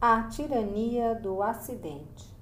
A 0.00 0.22
tirania 0.28 1.12
do 1.12 1.42
acidente. 1.42 2.32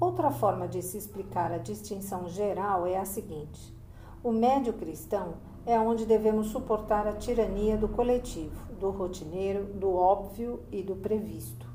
Outra 0.00 0.30
forma 0.30 0.66
de 0.66 0.80
se 0.80 0.96
explicar 0.96 1.52
a 1.52 1.58
distinção 1.58 2.26
geral 2.26 2.86
é 2.86 2.96
a 2.96 3.04
seguinte: 3.04 3.76
o 4.24 4.32
médio 4.32 4.72
cristão 4.72 5.34
é 5.66 5.78
onde 5.78 6.06
devemos 6.06 6.46
suportar 6.46 7.06
a 7.06 7.12
tirania 7.12 7.76
do 7.76 7.86
coletivo, 7.86 8.64
do 8.80 8.88
rotineiro, 8.88 9.66
do 9.74 9.92
óbvio 9.92 10.62
e 10.72 10.82
do 10.82 10.96
previsto. 10.96 11.68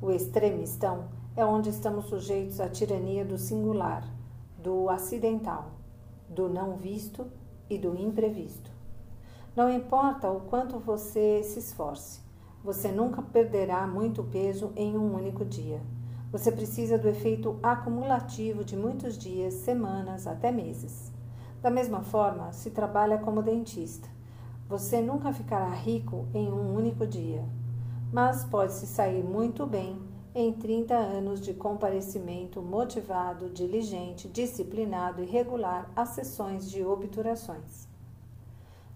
O 0.00 0.12
extremistão 0.12 1.08
é 1.34 1.44
onde 1.44 1.68
estamos 1.68 2.04
sujeitos 2.04 2.60
à 2.60 2.68
tirania 2.68 3.24
do 3.24 3.36
singular, 3.36 4.04
do 4.62 4.88
acidental, 4.88 5.72
do 6.28 6.48
não 6.48 6.76
visto 6.76 7.26
e 7.68 7.76
do 7.76 7.96
imprevisto. 7.96 8.70
Não 9.56 9.68
importa 9.68 10.30
o 10.30 10.42
quanto 10.42 10.78
você 10.78 11.42
se 11.42 11.58
esforce, 11.58 12.27
você 12.68 12.92
nunca 12.92 13.22
perderá 13.22 13.86
muito 13.86 14.22
peso 14.22 14.74
em 14.76 14.94
um 14.94 15.14
único 15.14 15.42
dia. 15.42 15.80
Você 16.30 16.52
precisa 16.52 16.98
do 16.98 17.08
efeito 17.08 17.58
acumulativo 17.62 18.62
de 18.62 18.76
muitos 18.76 19.16
dias, 19.16 19.54
semanas, 19.54 20.26
até 20.26 20.52
meses. 20.52 21.10
Da 21.62 21.70
mesma 21.70 22.02
forma, 22.02 22.52
se 22.52 22.68
trabalha 22.68 23.16
como 23.16 23.40
dentista. 23.40 24.06
Você 24.68 25.00
nunca 25.00 25.32
ficará 25.32 25.70
rico 25.70 26.28
em 26.34 26.46
um 26.52 26.74
único 26.76 27.06
dia, 27.06 27.42
mas 28.12 28.44
pode-se 28.44 28.86
sair 28.86 29.24
muito 29.24 29.64
bem 29.64 29.98
em 30.34 30.52
30 30.52 30.94
anos 30.94 31.40
de 31.40 31.54
comparecimento 31.54 32.60
motivado, 32.60 33.48
diligente, 33.48 34.28
disciplinado 34.28 35.22
e 35.22 35.26
regular 35.26 35.90
às 35.96 36.10
sessões 36.10 36.70
de 36.70 36.84
obturações. 36.84 37.87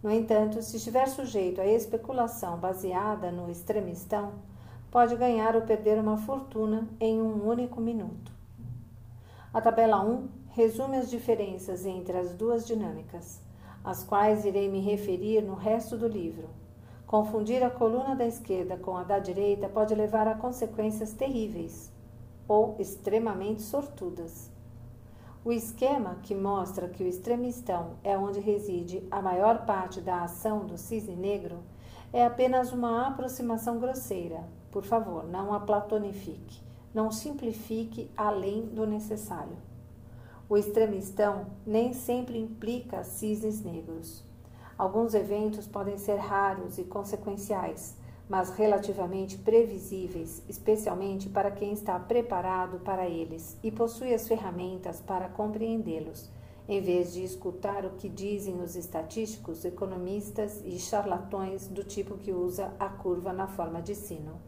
No 0.02 0.11
entanto, 0.11 0.61
se 0.62 0.79
estiver 0.79 1.06
sujeito 1.06 1.61
à 1.61 1.66
especulação 1.66 2.59
baseada 2.59 3.30
no 3.30 3.48
extremistão, 3.48 4.33
pode 4.91 5.15
ganhar 5.15 5.55
ou 5.55 5.62
perder 5.62 5.98
uma 5.98 6.16
fortuna 6.16 6.88
em 6.98 7.23
um 7.23 7.47
único 7.47 7.80
minuto. 7.80 8.32
A 9.54 9.60
tabela 9.60 10.04
1 10.04 10.29
resume 10.51 10.96
as 10.96 11.09
diferenças 11.09 11.87
entre 11.87 12.18
as 12.18 12.35
duas 12.35 12.66
dinâmicas, 12.66 13.40
às 13.85 14.02
quais 14.02 14.45
irei 14.45 14.68
me 14.68 14.80
referir 14.80 15.40
no 15.40 15.54
resto 15.54 15.96
do 15.96 16.09
livro. 16.09 16.51
Confundir 17.07 17.62
a 17.62 17.71
coluna 17.71 18.16
da 18.16 18.27
esquerda 18.27 18.77
com 18.77 18.96
a 18.96 19.05
da 19.05 19.18
direita 19.18 19.68
pode 19.68 19.95
levar 19.95 20.27
a 20.27 20.34
consequências 20.34 21.12
terríveis 21.12 21.93
ou 22.49 22.74
extremamente 22.79 23.62
sortudas. 23.62 24.52
O 25.45 25.51
esquema 25.51 26.18
que 26.23 26.37
mostra 26.37 26.88
que 26.88 27.02
o 27.02 27.09
extremistão 27.09 27.96
é 28.04 28.16
onde 28.16 28.38
reside 28.38 29.02
a 29.10 29.21
maior 29.21 29.66
parte 29.66 30.01
da 30.01 30.23
ação 30.23 30.65
do 30.65 30.79
cisne 30.79 31.16
negro 31.16 31.59
é 32.12 32.24
apenas 32.24 32.73
uma 32.73 33.09
aproximação 33.09 33.80
grosseira. 33.80 34.45
Por 34.71 34.84
favor, 34.84 35.24
não 35.24 35.52
a 35.52 35.59
platonifique, 35.59 36.62
não 36.95 37.10
simplifique 37.10 38.09
além 38.16 38.66
do 38.66 38.87
necessário. 38.87 39.57
O 40.49 40.57
extremistão 40.57 41.46
nem 41.66 41.93
sempre 41.93 42.38
implica 42.38 43.02
cisnes 43.02 43.65
negros. 43.65 44.23
Alguns 44.79 45.12
eventos 45.12 45.66
podem 45.66 45.99
ser 45.99 46.18
raros 46.18 46.79
e 46.79 46.84
consequenciais, 46.84 47.96
mas 48.28 48.51
relativamente 48.51 49.37
previsíveis, 49.38 50.42
especialmente 50.48 51.28
para 51.28 51.51
quem 51.51 51.73
está 51.73 51.98
preparado 51.98 52.78
para 52.80 53.09
eles 53.09 53.56
e 53.62 53.70
possui 53.70 54.15
as 54.15 54.26
ferramentas 54.26 55.01
para 55.01 55.28
compreendê-los, 55.28 56.30
em 56.68 56.80
vez 56.80 57.12
de 57.12 57.24
escutar 57.24 57.84
o 57.84 57.90
que 57.90 58.09
dizem 58.09 58.60
os 58.60 58.76
estatísticos, 58.76 59.65
economistas 59.65 60.62
e 60.65 60.78
charlatões 60.78 61.66
do 61.66 61.82
tipo 61.82 62.16
que 62.16 62.32
usa 62.32 62.73
a 62.78 62.88
curva 62.88 63.32
na 63.32 63.48
forma 63.48 63.82
de 63.82 63.95
sino. 63.95 64.41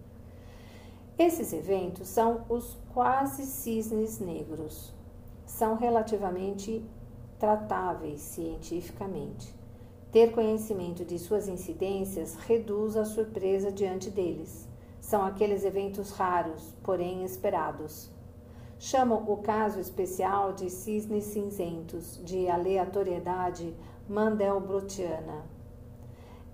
Esses 1.18 1.52
eventos 1.52 2.08
são 2.08 2.44
os 2.48 2.76
quase 2.92 3.44
cisnes 3.44 4.18
negros. 4.18 4.92
São 5.44 5.76
relativamente 5.76 6.84
tratáveis 7.38 8.20
cientificamente 8.20 9.63
ter 10.14 10.30
conhecimento 10.30 11.04
de 11.04 11.18
suas 11.18 11.48
incidências 11.48 12.36
reduz 12.36 12.96
a 12.96 13.04
surpresa 13.04 13.72
diante 13.72 14.08
deles. 14.08 14.68
São 15.00 15.24
aqueles 15.24 15.64
eventos 15.64 16.12
raros, 16.12 16.72
porém 16.84 17.24
esperados. 17.24 18.12
Chamam 18.78 19.24
o 19.26 19.38
caso 19.38 19.80
especial 19.80 20.52
de 20.52 20.70
cisnes 20.70 21.24
cinzentos, 21.24 22.20
de 22.24 22.48
aleatoriedade 22.48 23.74
mandelbrotiana. 24.08 25.46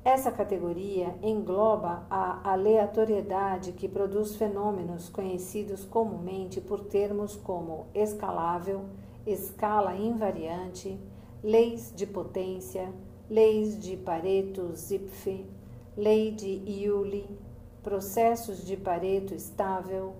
Essa 0.03 0.33
categoria 0.33 1.15
engloba 1.23 2.07
a 2.09 2.53
aleatoriedade 2.53 3.73
que 3.73 3.87
produz 3.87 4.37
fenômenos 4.37 5.11
conhecidos 5.11 5.85
comumente 5.85 6.63
por 6.63 6.81
termos 6.87 7.37
como 7.37 7.89
escalável, 7.93 8.87
escala 9.27 9.95
invariante, 9.97 10.99
leis 11.43 11.93
de 11.95 12.07
potência, 12.07 12.91
leis 13.31 13.79
de 13.79 13.97
Pareto-Zipf, 13.97 15.49
lei 15.97 16.33
de 16.33 16.49
Iuli, 16.49 17.39
processos 17.81 18.67
de 18.67 18.77
Pareto 18.77 19.33
estável, 19.33 20.17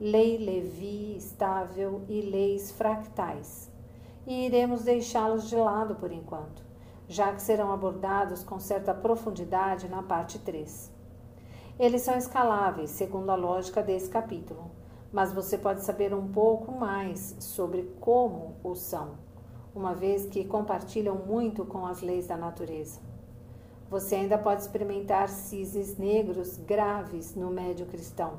lei 0.00 0.36
Levi 0.36 1.16
estável 1.16 2.02
e 2.08 2.20
leis 2.20 2.72
fractais. 2.72 3.70
E 4.26 4.44
iremos 4.44 4.82
deixá-los 4.82 5.48
de 5.48 5.54
lado 5.54 5.94
por 5.94 6.10
enquanto, 6.10 6.60
já 7.06 7.32
que 7.32 7.40
serão 7.40 7.72
abordados 7.72 8.42
com 8.42 8.58
certa 8.58 8.92
profundidade 8.92 9.88
na 9.88 10.02
parte 10.02 10.40
3. 10.40 10.92
Eles 11.78 12.02
são 12.02 12.18
escaláveis, 12.18 12.90
segundo 12.90 13.30
a 13.30 13.36
lógica 13.36 13.84
desse 13.84 14.10
capítulo, 14.10 14.68
mas 15.12 15.32
você 15.32 15.56
pode 15.56 15.84
saber 15.84 16.12
um 16.12 16.26
pouco 16.32 16.72
mais 16.72 17.36
sobre 17.38 17.84
como 18.00 18.56
o 18.64 18.74
são 18.74 19.27
uma 19.74 19.94
vez 19.94 20.26
que 20.26 20.44
compartilham 20.44 21.16
muito 21.16 21.64
com 21.64 21.86
as 21.86 22.00
leis 22.00 22.26
da 22.26 22.36
natureza. 22.36 23.00
Você 23.90 24.16
ainda 24.16 24.36
pode 24.36 24.62
experimentar 24.62 25.28
cisnes 25.28 25.96
negros 25.96 26.56
graves 26.58 27.34
no 27.34 27.50
médio 27.50 27.86
cristão, 27.86 28.34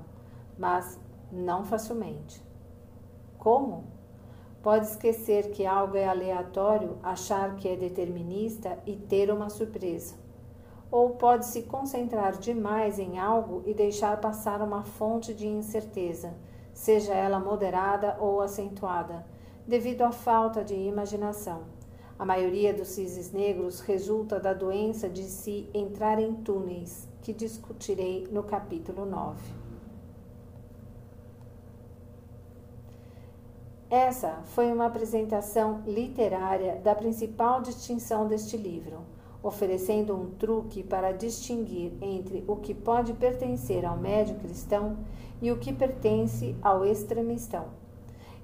mas 0.58 1.00
não 1.32 1.66
facilmente. 1.66 2.44
Como? 3.38 3.86
Pode 4.62 4.86
esquecer 4.88 5.52
que 5.52 5.66
algo 5.66 5.96
é 5.96 6.08
aleatório, 6.08 6.98
achar 7.02 7.56
que 7.56 7.68
é 7.68 7.76
determinista 7.76 8.78
e 8.86 8.96
ter 8.96 9.32
uma 9.32 9.50
surpresa. 9.50 10.16
Ou 10.92 11.12
pode 11.12 11.46
se 11.46 11.64
concentrar 11.64 12.38
demais 12.38 13.00
em 13.00 13.18
algo 13.18 13.64
e 13.66 13.74
deixar 13.74 14.20
passar 14.20 14.62
uma 14.62 14.84
fonte 14.84 15.34
de 15.34 15.48
incerteza, 15.48 16.34
seja 16.74 17.14
ela 17.14 17.40
moderada 17.40 18.18
ou 18.20 18.42
acentuada 18.42 19.26
devido 19.70 20.02
à 20.02 20.12
falta 20.12 20.64
de 20.64 20.74
imaginação. 20.74 21.62
A 22.18 22.26
maioria 22.26 22.74
dos 22.74 22.88
cisnes 22.88 23.32
negros 23.32 23.82
resulta 23.82 24.40
da 24.40 24.52
doença 24.52 25.08
de 25.08 25.22
se 25.22 25.70
entrar 25.76 26.20
em 26.20 26.34
túneis, 26.34 27.08
que 27.22 27.32
discutirei 27.32 28.28
no 28.32 28.42
capítulo 28.42 29.06
9. 29.06 29.40
Essa 33.92 34.42
foi 34.44 34.74
uma 34.74 34.88
apresentação 34.88 35.84
literária 35.86 36.78
da 36.78 36.96
principal 36.96 37.62
distinção 37.62 38.28
deste 38.28 38.58
livro, 38.58 39.02
oferecendo 39.44 40.16
um 40.16 40.32
truque 40.32 40.82
para 40.82 41.12
distinguir 41.12 41.94
entre 42.02 42.44
o 42.48 42.56
que 42.56 42.74
pode 42.74 43.14
pertencer 43.14 43.86
ao 43.86 43.98
médio 43.98 44.36
cristão 44.40 44.98
e 45.40 45.52
o 45.52 45.60
que 45.60 45.72
pertence 45.72 46.56
ao 46.60 46.84
extremistão. 46.84 47.79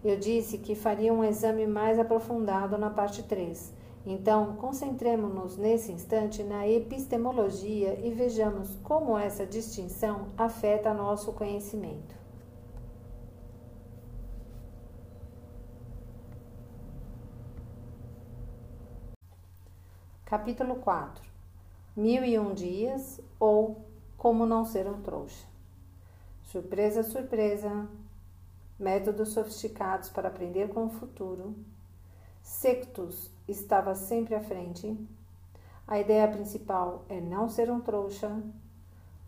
Eu 0.05 0.19
disse 0.19 0.59
que 0.59 0.75
faria 0.75 1.11
um 1.11 1.23
exame 1.23 1.65
mais 1.65 1.97
aprofundado 1.97 2.77
na 2.77 2.91
parte 2.91 3.23
3. 3.23 3.73
Então, 4.05 4.55
concentremos-nos 4.55 5.57
nesse 5.57 5.91
instante 5.91 6.43
na 6.43 6.67
epistemologia 6.67 7.99
e 7.99 8.11
vejamos 8.11 8.69
como 8.83 9.17
essa 9.17 9.47
distinção 9.47 10.27
afeta 10.37 10.93
nosso 10.93 11.33
conhecimento. 11.33 12.13
Capítulo 20.23 20.75
4 20.75 21.23
Mil 21.97 22.23
e 22.23 22.37
um 22.37 22.53
dias 22.53 23.19
ou 23.39 23.83
Como 24.15 24.45
não 24.45 24.65
ser 24.65 24.85
um 24.85 25.01
trouxa. 25.01 25.47
Surpresa, 26.43 27.01
surpresa, 27.01 27.89
métodos 28.79 29.29
sofisticados 29.29 30.09
para 30.09 30.27
aprender 30.27 30.69
com 30.69 30.85
o 30.85 30.89
futuro. 30.89 31.55
Sectus 32.41 33.31
estava 33.47 33.95
sempre 33.95 34.35
à 34.35 34.41
frente. 34.41 34.97
A 35.87 35.99
ideia 35.99 36.27
principal 36.27 37.05
é 37.09 37.19
não 37.19 37.47
ser 37.47 37.71
um 37.71 37.79
trouxa. 37.79 38.41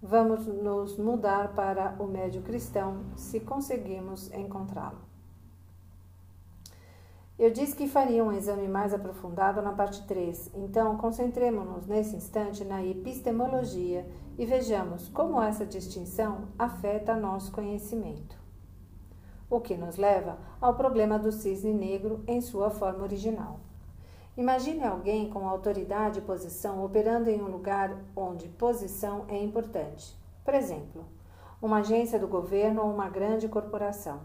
Vamos 0.01 0.45
nos 0.45 0.97
mudar 0.97 1.53
para 1.53 1.95
o 1.99 2.07
médio 2.07 2.41
cristão 2.41 3.03
se 3.15 3.39
conseguimos 3.39 4.31
encontrá-lo. 4.33 5.07
Eu 7.37 7.51
disse 7.51 7.75
que 7.75 7.87
faria 7.87 8.23
um 8.23 8.31
exame 8.31 8.67
mais 8.67 8.95
aprofundado 8.95 9.61
na 9.61 9.71
parte 9.71 10.03
3, 10.07 10.51
então 10.55 10.97
concentremos-nos 10.97 11.85
nesse 11.85 12.15
instante 12.15 12.65
na 12.65 12.83
epistemologia 12.83 14.09
e 14.39 14.45
vejamos 14.45 15.07
como 15.09 15.39
essa 15.39 15.63
distinção 15.63 16.47
afeta 16.57 17.15
nosso 17.15 17.51
conhecimento. 17.51 18.46
O 19.49 19.61
que 19.61 19.77
nos 19.77 19.95
leva 19.95 20.37
ao 20.59 20.75
problema 20.75 21.17
do 21.17 21.31
cisne 21.31 21.73
negro 21.73 22.21
em 22.27 22.41
sua 22.41 22.69
forma 22.69 23.03
original. 23.03 23.61
Imagine 24.35 24.83
alguém 24.83 25.29
com 25.29 25.47
autoridade 25.47 26.19
e 26.19 26.21
posição 26.21 26.83
operando 26.83 27.29
em 27.29 27.41
um 27.41 27.47
lugar 27.47 27.97
onde 28.13 28.49
posição 28.49 29.25
é 29.29 29.41
importante. 29.41 30.15
Por 30.43 30.53
exemplo, 30.53 31.05
uma 31.61 31.77
agência 31.77 32.19
do 32.19 32.27
governo 32.27 32.83
ou 32.83 32.93
uma 32.93 33.09
grande 33.09 33.47
corporação. 33.47 34.19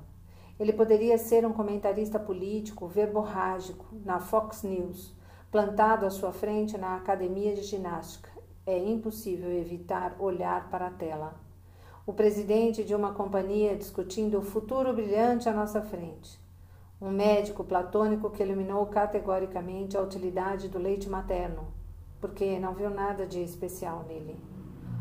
Ele 0.59 0.73
poderia 0.73 1.17
ser 1.17 1.47
um 1.47 1.53
comentarista 1.53 2.19
político 2.19 2.89
verborrágico 2.89 3.87
na 4.05 4.21
Fox 4.21 4.65
News, 4.65 5.17
plantado 5.51 6.05
à 6.05 6.11
sua 6.11 6.33
frente 6.33 6.77
na 6.77 6.97
academia 6.97 7.55
de 7.55 7.63
ginástica. 7.63 8.29
É 8.67 8.77
impossível 8.77 9.51
evitar 9.51 10.17
olhar 10.19 10.69
para 10.69 10.89
a 10.89 10.91
tela. 10.91 11.42
O 12.05 12.13
presidente 12.13 12.83
de 12.83 12.97
uma 12.97 13.13
companhia 13.13 13.77
discutindo 13.77 14.37
o 14.37 14.43
futuro 14.43 14.93
brilhante 14.93 15.49
à 15.49 15.53
nossa 15.53 15.81
frente. 15.81 16.37
Um 17.01 17.11
médico 17.11 17.63
platônico 17.63 18.29
que 18.29 18.43
iluminou 18.43 18.87
categoricamente 18.87 19.97
a 19.97 20.03
utilidade 20.03 20.69
do 20.69 20.81
leite 20.81 21.09
materno, 21.09 21.73
porque 22.21 22.59
não 22.59 22.75
viu 22.75 22.91
nada 22.91 23.25
de 23.25 23.41
especial 23.41 24.05
nele. 24.09 24.37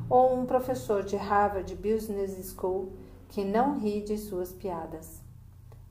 Ou 0.07 0.38
um 0.38 0.45
professor 0.45 1.01
de 1.01 1.15
Harvard 1.15 1.74
Business 1.74 2.53
School 2.53 2.94
que 3.30 3.44
não 3.44 3.80
ri 3.80 4.01
de 4.01 4.19
suas 4.19 4.53
piadas. 4.53 5.24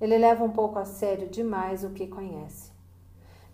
Ele 0.00 0.16
leva 0.16 0.44
um 0.44 0.50
pouco 0.50 0.78
a 0.78 0.84
sério 0.84 1.28
demais 1.28 1.82
o 1.82 1.90
que 1.90 2.06
conhece. 2.06 2.70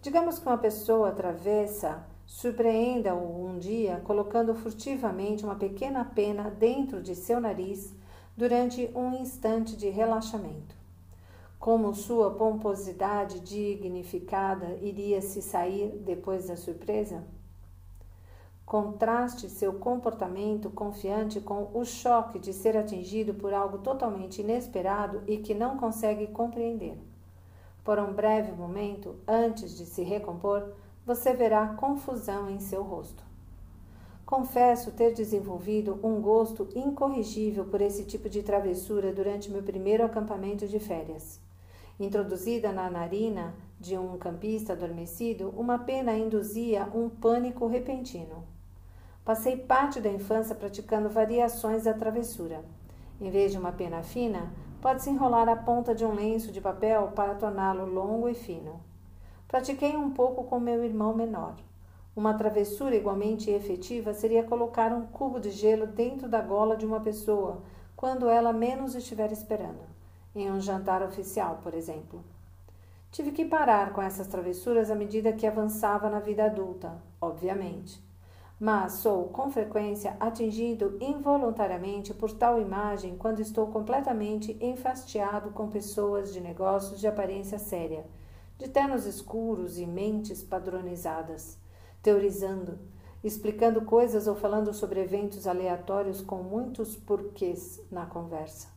Digamos 0.02 0.38
que 0.38 0.46
uma 0.46 0.58
pessoa 0.58 1.10
travessa 1.10 2.04
surpreenda-o 2.26 3.46
um 3.46 3.58
dia 3.58 4.02
colocando 4.04 4.54
furtivamente 4.54 5.44
uma 5.44 5.54
pequena 5.54 6.04
pena 6.04 6.50
dentro 6.50 7.00
de 7.00 7.14
seu 7.14 7.40
nariz 7.40 7.94
durante 8.36 8.90
um 8.94 9.14
instante 9.14 9.76
de 9.76 9.88
relaxamento. 9.88 10.74
Como 11.58 11.94
sua 11.94 12.32
pomposidade 12.32 13.40
dignificada 13.40 14.76
iria 14.82 15.22
se 15.22 15.40
sair 15.40 15.88
depois 16.04 16.48
da 16.48 16.56
surpresa? 16.56 17.24
Contraste 18.66 19.48
seu 19.48 19.74
comportamento 19.74 20.68
confiante 20.70 21.40
com 21.40 21.70
o 21.72 21.84
choque 21.84 22.38
de 22.38 22.52
ser 22.52 22.76
atingido 22.76 23.32
por 23.32 23.54
algo 23.54 23.78
totalmente 23.78 24.42
inesperado 24.42 25.22
e 25.26 25.38
que 25.38 25.54
não 25.54 25.76
consegue 25.76 26.26
compreender. 26.26 26.98
Por 27.84 28.00
um 28.00 28.12
breve 28.12 28.50
momento, 28.50 29.14
antes 29.26 29.76
de 29.78 29.86
se 29.86 30.02
recompor, 30.02 30.72
você 31.06 31.32
verá 31.32 31.68
confusão 31.68 32.50
em 32.50 32.58
seu 32.58 32.82
rosto. 32.82 33.22
Confesso 34.26 34.90
ter 34.90 35.14
desenvolvido 35.14 36.00
um 36.02 36.20
gosto 36.20 36.68
incorrigível 36.74 37.64
por 37.64 37.80
esse 37.80 38.02
tipo 38.02 38.28
de 38.28 38.42
travessura 38.42 39.12
durante 39.12 39.48
meu 39.48 39.62
primeiro 39.62 40.04
acampamento 40.04 40.66
de 40.66 40.80
férias. 40.80 41.38
Introduzida 42.00 42.72
na 42.72 42.90
narina 42.90 43.54
de 43.78 43.96
um 43.96 44.18
campista 44.18 44.72
adormecido, 44.72 45.54
uma 45.56 45.78
pena 45.78 46.12
induzia 46.12 46.88
um 46.92 47.08
pânico 47.08 47.68
repentino. 47.68 48.42
Passei 49.24 49.56
parte 49.56 50.00
da 50.00 50.10
infância 50.10 50.56
praticando 50.56 51.08
variações 51.08 51.84
da 51.84 51.94
travessura. 51.94 52.64
Em 53.20 53.30
vez 53.30 53.52
de 53.52 53.58
uma 53.58 53.70
pena 53.70 54.02
fina, 54.02 54.52
pode-se 54.80 55.08
enrolar 55.08 55.48
a 55.48 55.54
ponta 55.54 55.94
de 55.94 56.04
um 56.04 56.14
lenço 56.14 56.50
de 56.50 56.60
papel 56.60 57.12
para 57.14 57.36
torná-lo 57.36 57.86
longo 57.86 58.28
e 58.28 58.34
fino. 58.34 58.85
Pratiquei 59.48 59.96
um 59.96 60.10
pouco 60.10 60.44
com 60.44 60.58
meu 60.58 60.84
irmão 60.84 61.14
menor. 61.14 61.54
Uma 62.14 62.34
travessura 62.34 62.96
igualmente 62.96 63.50
efetiva 63.50 64.12
seria 64.12 64.42
colocar 64.42 64.92
um 64.92 65.06
cubo 65.06 65.38
de 65.38 65.50
gelo 65.50 65.86
dentro 65.86 66.28
da 66.28 66.40
gola 66.40 66.76
de 66.76 66.86
uma 66.86 67.00
pessoa 67.00 67.62
quando 67.94 68.28
ela 68.28 68.52
menos 68.52 68.94
estiver 68.94 69.30
esperando, 69.32 69.80
em 70.34 70.50
um 70.50 70.60
jantar 70.60 71.02
oficial, 71.02 71.60
por 71.62 71.74
exemplo. 71.74 72.24
Tive 73.10 73.32
que 73.32 73.44
parar 73.44 73.92
com 73.92 74.02
essas 74.02 74.26
travessuras 74.26 74.90
à 74.90 74.94
medida 74.94 75.32
que 75.32 75.46
avançava 75.46 76.10
na 76.10 76.20
vida 76.20 76.44
adulta, 76.44 77.00
obviamente 77.20 78.04
mas 78.58 78.94
sou 78.94 79.24
com 79.24 79.50
frequência 79.50 80.16
atingido 80.18 80.96
involuntariamente 81.00 82.14
por 82.14 82.32
tal 82.32 82.60
imagem 82.60 83.16
quando 83.16 83.40
estou 83.40 83.66
completamente 83.66 84.56
enfastiado 84.60 85.50
com 85.50 85.68
pessoas 85.68 86.32
de 86.32 86.40
negócios 86.40 86.98
de 86.98 87.06
aparência 87.06 87.58
séria, 87.58 88.06
de 88.58 88.68
ternos 88.68 89.04
escuros 89.04 89.78
e 89.78 89.86
mentes 89.86 90.42
padronizadas, 90.42 91.58
teorizando, 92.02 92.78
explicando 93.22 93.82
coisas 93.82 94.26
ou 94.26 94.34
falando 94.34 94.72
sobre 94.72 95.00
eventos 95.00 95.46
aleatórios 95.46 96.22
com 96.22 96.36
muitos 96.36 96.96
porquês 96.96 97.80
na 97.90 98.06
conversa. 98.06 98.68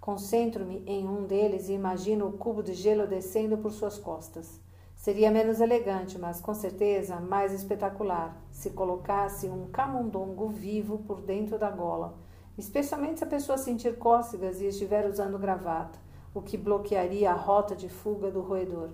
Concentro-me 0.00 0.82
em 0.86 1.06
um 1.06 1.24
deles 1.24 1.68
e 1.68 1.72
imagino 1.74 2.26
o 2.26 2.32
cubo 2.32 2.62
de 2.62 2.74
gelo 2.74 3.06
descendo 3.06 3.56
por 3.58 3.70
suas 3.70 3.96
costas. 3.96 4.60
Seria 4.96 5.30
menos 5.30 5.60
elegante, 5.60 6.18
mas 6.18 6.40
com 6.40 6.54
certeza 6.54 7.20
mais 7.20 7.52
espetacular, 7.52 8.40
se 8.50 8.70
colocasse 8.70 9.48
um 9.48 9.68
camundongo 9.68 10.48
vivo 10.48 10.98
por 10.98 11.20
dentro 11.20 11.58
da 11.58 11.70
gola, 11.70 12.14
especialmente 12.58 13.18
se 13.18 13.24
a 13.24 13.28
pessoa 13.28 13.58
sentir 13.58 13.96
cócegas 13.98 14.60
e 14.60 14.66
estiver 14.66 15.06
usando 15.06 15.38
gravata, 15.38 15.98
o 16.34 16.42
que 16.42 16.56
bloquearia 16.56 17.30
a 17.30 17.34
rota 17.34 17.76
de 17.76 17.88
fuga 17.88 18.30
do 18.30 18.40
roedor. 18.40 18.90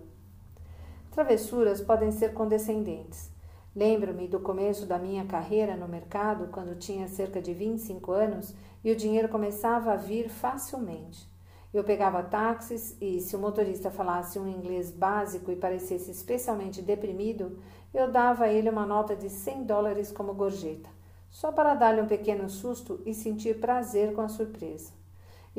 Travessuras 1.19 1.81
podem 1.81 2.13
ser 2.13 2.33
condescendentes. 2.33 3.29
Lembro-me 3.75 4.29
do 4.29 4.39
começo 4.39 4.87
da 4.87 5.01
minha 5.01 5.27
carreira 5.27 5.75
no 5.75 5.89
mercado, 5.89 6.47
quando 6.53 6.79
tinha 6.79 7.09
cerca 7.09 7.43
de 7.43 7.53
25 7.53 8.13
anos 8.13 8.55
e 8.85 8.93
o 8.93 8.95
dinheiro 8.95 9.29
começava 9.29 9.91
a 9.91 9.97
vir 9.97 10.29
facilmente. 10.29 11.29
Eu 11.75 11.83
pegava 11.83 12.23
táxis 12.23 12.97
e, 13.01 13.21
se 13.21 13.35
o 13.35 13.39
motorista 13.41 13.91
falasse 13.91 14.39
um 14.39 14.47
inglês 14.47 14.93
básico 14.93 15.51
e 15.51 15.57
parecesse 15.57 16.13
especialmente 16.13 16.81
deprimido, 16.81 17.59
eu 17.93 18.09
dava 18.09 18.45
a 18.45 18.53
ele 18.53 18.71
uma 18.71 18.87
nota 18.87 19.17
de 19.17 19.29
100 19.29 19.65
dólares 19.65 20.13
como 20.13 20.35
gorjeta, 20.35 20.89
só 21.29 21.51
para 21.51 21.75
dar-lhe 21.75 22.01
um 22.01 22.07
pequeno 22.07 22.49
susto 22.49 23.01
e 23.05 23.13
sentir 23.13 23.59
prazer 23.59 24.15
com 24.15 24.21
a 24.21 24.29
surpresa. 24.29 24.98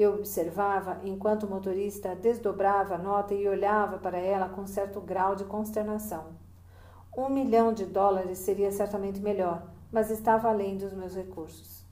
Eu 0.02 0.14
observava 0.14 1.02
enquanto 1.04 1.44
o 1.44 1.50
motorista 1.50 2.16
desdobrava 2.16 2.96
a 2.96 2.98
nota 2.98 3.34
e 3.34 3.46
olhava 3.50 3.98
para 3.98 4.18
ela 4.18 4.48
com 4.48 4.66
certo 4.66 5.02
grau 5.02 5.36
de 5.36 5.44
consternação. 5.44 6.28
Um 7.18 7.28
milhão 7.28 7.74
de 7.74 7.86
dólares 7.86 8.38
seria 8.38 8.72
certamente 8.72 9.20
melhor, 9.20 9.62
mas 9.92 10.10
estava 10.10 10.48
além 10.48 10.78
dos 10.78 10.94
meus 10.94 11.14
recursos. 11.14 11.84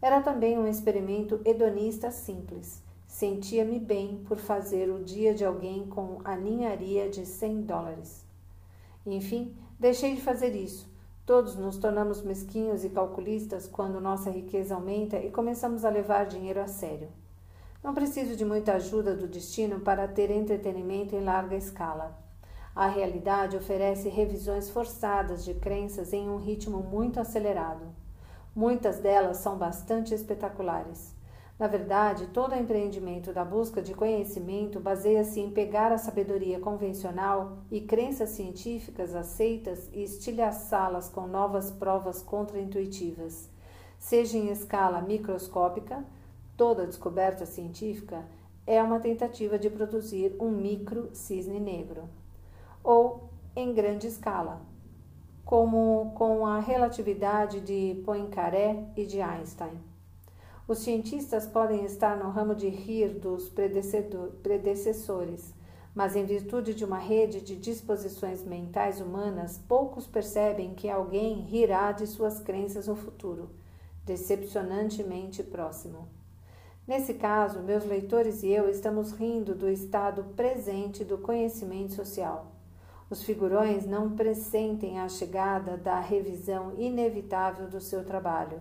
Era 0.00 0.20
também 0.20 0.56
um 0.56 0.68
experimento 0.68 1.40
hedonista 1.44 2.12
simples 2.12 2.80
Sentia-me 3.08 3.80
bem 3.80 4.22
por 4.26 4.38
fazer 4.38 4.88
o 4.88 5.02
dia 5.02 5.34
de 5.34 5.44
alguém 5.44 5.84
com 5.86 6.20
a 6.24 6.36
ninharia 6.36 7.10
de 7.10 7.26
100 7.26 7.62
dólares. 7.62 8.24
Enfim, 9.04 9.54
deixei 9.80 10.14
de 10.14 10.22
fazer 10.22 10.54
isso. 10.54 10.88
Todos 11.26 11.56
nos 11.56 11.76
tornamos 11.76 12.22
mesquinhos 12.22 12.84
e 12.84 12.88
calculistas 12.88 13.66
quando 13.66 14.00
nossa 14.00 14.30
riqueza 14.30 14.76
aumenta 14.76 15.18
e 15.18 15.28
começamos 15.28 15.84
a 15.84 15.90
levar 15.90 16.24
dinheiro 16.24 16.60
a 16.60 16.68
sério. 16.68 17.08
Não 17.82 17.92
preciso 17.92 18.36
de 18.36 18.44
muita 18.44 18.74
ajuda 18.74 19.16
do 19.16 19.26
destino 19.26 19.80
para 19.80 20.06
ter 20.06 20.30
entretenimento 20.30 21.16
em 21.16 21.24
larga 21.24 21.56
escala. 21.56 22.16
A 22.76 22.86
realidade 22.86 23.56
oferece 23.56 24.08
revisões 24.08 24.70
forçadas 24.70 25.44
de 25.44 25.52
crenças 25.54 26.12
em 26.12 26.28
um 26.28 26.36
ritmo 26.36 26.78
muito 26.78 27.18
acelerado. 27.18 27.84
Muitas 28.54 28.98
delas 28.98 29.38
são 29.38 29.58
bastante 29.58 30.14
espetaculares. 30.14 31.12
Na 31.58 31.66
verdade, 31.66 32.28
todo 32.28 32.54
empreendimento 32.54 33.32
da 33.32 33.44
busca 33.44 33.82
de 33.82 33.94
conhecimento 33.94 34.78
baseia-se 34.78 35.40
em 35.40 35.50
pegar 35.50 35.92
a 35.92 35.98
sabedoria 35.98 36.60
convencional 36.60 37.58
e 37.70 37.80
crenças 37.80 38.30
científicas 38.30 39.14
aceitas 39.14 39.90
e 39.92 40.02
estilhaçá-las 40.02 41.08
com 41.08 41.26
novas 41.26 41.70
provas 41.70 42.22
contraintuitivas. 42.22 43.50
Seja 43.98 44.38
em 44.38 44.50
escala 44.50 45.00
microscópica, 45.00 46.04
toda 46.56 46.86
descoberta 46.86 47.46
científica 47.46 48.24
é 48.66 48.82
uma 48.82 49.00
tentativa 49.00 49.58
de 49.58 49.68
produzir 49.68 50.34
um 50.38 50.50
micro 50.50 51.10
cisne 51.12 51.58
negro, 51.58 52.08
ou 52.82 53.30
em 53.56 53.72
grande 53.72 54.06
escala, 54.06 54.60
como 55.44 56.12
com 56.14 56.46
a 56.46 56.60
relatividade 56.60 57.60
de 57.60 58.00
Poincaré 58.04 58.84
e 58.96 59.04
de 59.04 59.20
Einstein. 59.20 59.80
Os 60.66 60.78
cientistas 60.78 61.46
podem 61.46 61.84
estar 61.84 62.16
no 62.16 62.30
ramo 62.30 62.54
de 62.54 62.68
rir 62.68 63.18
dos 63.18 63.48
predecessores, 63.48 65.52
mas 65.94 66.16
em 66.16 66.24
virtude 66.24 66.72
de 66.72 66.84
uma 66.84 66.98
rede 66.98 67.40
de 67.40 67.56
disposições 67.56 68.44
mentais 68.44 69.00
humanas, 69.00 69.60
poucos 69.68 70.06
percebem 70.06 70.72
que 70.72 70.88
alguém 70.88 71.40
rirá 71.40 71.92
de 71.92 72.06
suas 72.06 72.40
crenças 72.40 72.86
no 72.86 72.96
futuro, 72.96 73.50
decepcionantemente 74.04 75.42
próximo. 75.42 76.08
Nesse 76.86 77.14
caso, 77.14 77.60
meus 77.60 77.84
leitores 77.84 78.42
e 78.42 78.48
eu 78.48 78.68
estamos 78.68 79.12
rindo 79.12 79.54
do 79.54 79.70
estado 79.70 80.24
presente 80.34 81.04
do 81.04 81.16
conhecimento 81.16 81.92
social. 81.92 82.46
Os 83.08 83.22
figurões 83.22 83.86
não 83.86 84.16
pressentem 84.16 84.98
a 84.98 85.08
chegada 85.08 85.76
da 85.76 86.00
revisão 86.00 86.72
inevitável 86.76 87.68
do 87.68 87.80
seu 87.80 88.04
trabalho, 88.04 88.60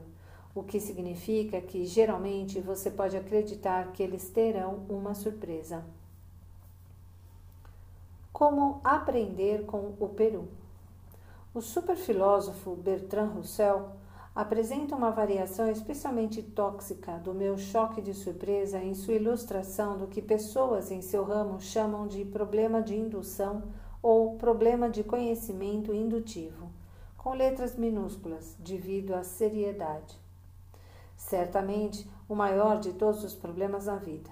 o 0.54 0.62
que 0.62 0.80
significa 0.80 1.60
que 1.62 1.86
geralmente 1.86 2.60
você 2.60 2.92
pode 2.92 3.18
acreditar 3.18 3.92
que 3.92 4.04
eles 4.04 4.30
terão 4.30 4.86
uma 4.88 5.16
surpresa. 5.16 5.84
Como 8.32 8.82
aprender 8.84 9.66
com 9.66 9.94
o 10.00 10.10
Peru? 10.10 10.48
O 11.56 11.62
superfilósofo 11.62 12.76
Bertrand 12.76 13.30
Russell 13.30 13.90
apresenta 14.34 14.96
uma 14.96 15.12
variação 15.12 15.70
especialmente 15.70 16.42
tóxica 16.42 17.18
do 17.18 17.34
meu 17.34 17.58
choque 17.58 18.02
de 18.02 18.14
surpresa 18.14 18.80
em 18.80 18.94
sua 18.94 19.16
ilustração 19.16 19.98
do 19.98 20.08
que 20.08 20.22
pessoas 20.22 20.90
em 20.90 21.02
seu 21.02 21.24
ramo 21.24 21.60
chamam 21.60 22.08
de 22.08 22.24
problema 22.24 22.82
de 22.82 22.96
indução 22.96 23.64
ou 24.02 24.38
problema 24.38 24.90
de 24.90 25.04
conhecimento 25.04 25.94
indutivo, 25.94 26.72
com 27.18 27.34
letras 27.34 27.76
minúsculas, 27.76 28.56
devido 28.58 29.14
à 29.14 29.24
seriedade. 29.24 30.18
Certamente 31.18 32.10
o 32.28 32.34
maior 32.34 32.80
de 32.80 32.94
todos 32.94 33.24
os 33.24 33.36
problemas 33.36 33.86
na 33.86 33.98
vida. 33.98 34.30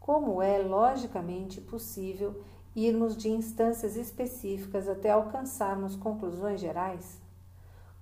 Como 0.00 0.40
é 0.42 0.58
logicamente 0.58 1.60
possível 1.60 2.42
irmos 2.74 3.14
de 3.16 3.28
instâncias 3.28 3.94
específicas 3.94 4.88
até 4.88 5.10
alcançarmos 5.10 5.94
conclusões 5.94 6.60
gerais? 6.60 7.27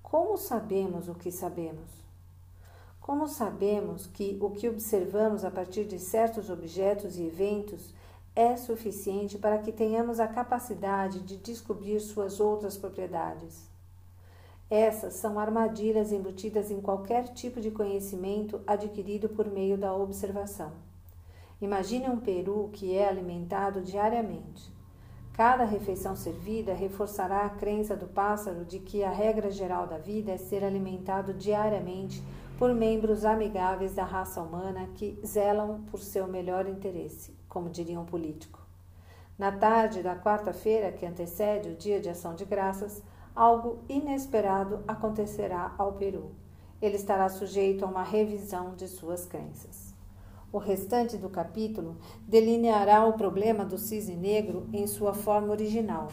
Como 0.08 0.36
sabemos 0.36 1.08
o 1.08 1.16
que 1.16 1.32
sabemos? 1.32 1.90
Como 3.00 3.26
sabemos 3.26 4.06
que 4.06 4.38
o 4.40 4.50
que 4.50 4.68
observamos 4.68 5.44
a 5.44 5.50
partir 5.50 5.82
de 5.82 5.98
certos 5.98 6.48
objetos 6.48 7.16
e 7.16 7.24
eventos 7.24 7.92
é 8.32 8.56
suficiente 8.56 9.36
para 9.36 9.58
que 9.58 9.72
tenhamos 9.72 10.20
a 10.20 10.28
capacidade 10.28 11.22
de 11.22 11.36
descobrir 11.36 11.98
suas 11.98 12.38
outras 12.38 12.76
propriedades? 12.76 13.68
Essas 14.70 15.14
são 15.14 15.40
armadilhas 15.40 16.12
embutidas 16.12 16.70
em 16.70 16.80
qualquer 16.80 17.34
tipo 17.34 17.60
de 17.60 17.72
conhecimento 17.72 18.60
adquirido 18.64 19.28
por 19.30 19.48
meio 19.50 19.76
da 19.76 19.92
observação. 19.92 20.70
Imagine 21.60 22.08
um 22.10 22.20
peru 22.20 22.70
que 22.72 22.94
é 22.94 23.08
alimentado 23.08 23.82
diariamente. 23.82 24.75
Cada 25.36 25.66
refeição 25.66 26.16
servida 26.16 26.72
reforçará 26.72 27.44
a 27.44 27.50
crença 27.50 27.94
do 27.94 28.06
pássaro 28.06 28.64
de 28.64 28.78
que 28.78 29.04
a 29.04 29.10
regra 29.10 29.50
geral 29.50 29.86
da 29.86 29.98
vida 29.98 30.32
é 30.32 30.38
ser 30.38 30.64
alimentado 30.64 31.34
diariamente 31.34 32.22
por 32.58 32.74
membros 32.74 33.22
amigáveis 33.22 33.94
da 33.94 34.02
raça 34.02 34.40
humana 34.40 34.88
que 34.94 35.20
zelam 35.26 35.82
por 35.90 36.00
seu 36.00 36.26
melhor 36.26 36.66
interesse, 36.66 37.36
como 37.50 37.68
diria 37.68 38.00
um 38.00 38.06
político. 38.06 38.58
Na 39.38 39.52
tarde 39.52 40.02
da 40.02 40.16
quarta-feira 40.16 40.90
que 40.90 41.04
antecede 41.04 41.68
o 41.68 41.76
dia 41.76 42.00
de 42.00 42.08
ação 42.08 42.34
de 42.34 42.46
graças, 42.46 43.02
algo 43.34 43.80
inesperado 43.90 44.82
acontecerá 44.88 45.74
ao 45.76 45.92
Peru. 45.92 46.30
Ele 46.80 46.96
estará 46.96 47.28
sujeito 47.28 47.84
a 47.84 47.88
uma 47.88 48.02
revisão 48.02 48.74
de 48.74 48.88
suas 48.88 49.26
crenças. 49.26 49.85
O 50.56 50.58
restante 50.58 51.18
do 51.18 51.28
capítulo 51.28 51.98
delineará 52.26 53.04
o 53.04 53.12
problema 53.12 53.62
do 53.62 53.76
cisne 53.76 54.16
negro 54.16 54.66
em 54.72 54.86
sua 54.86 55.12
forma 55.12 55.50
original. 55.50 56.08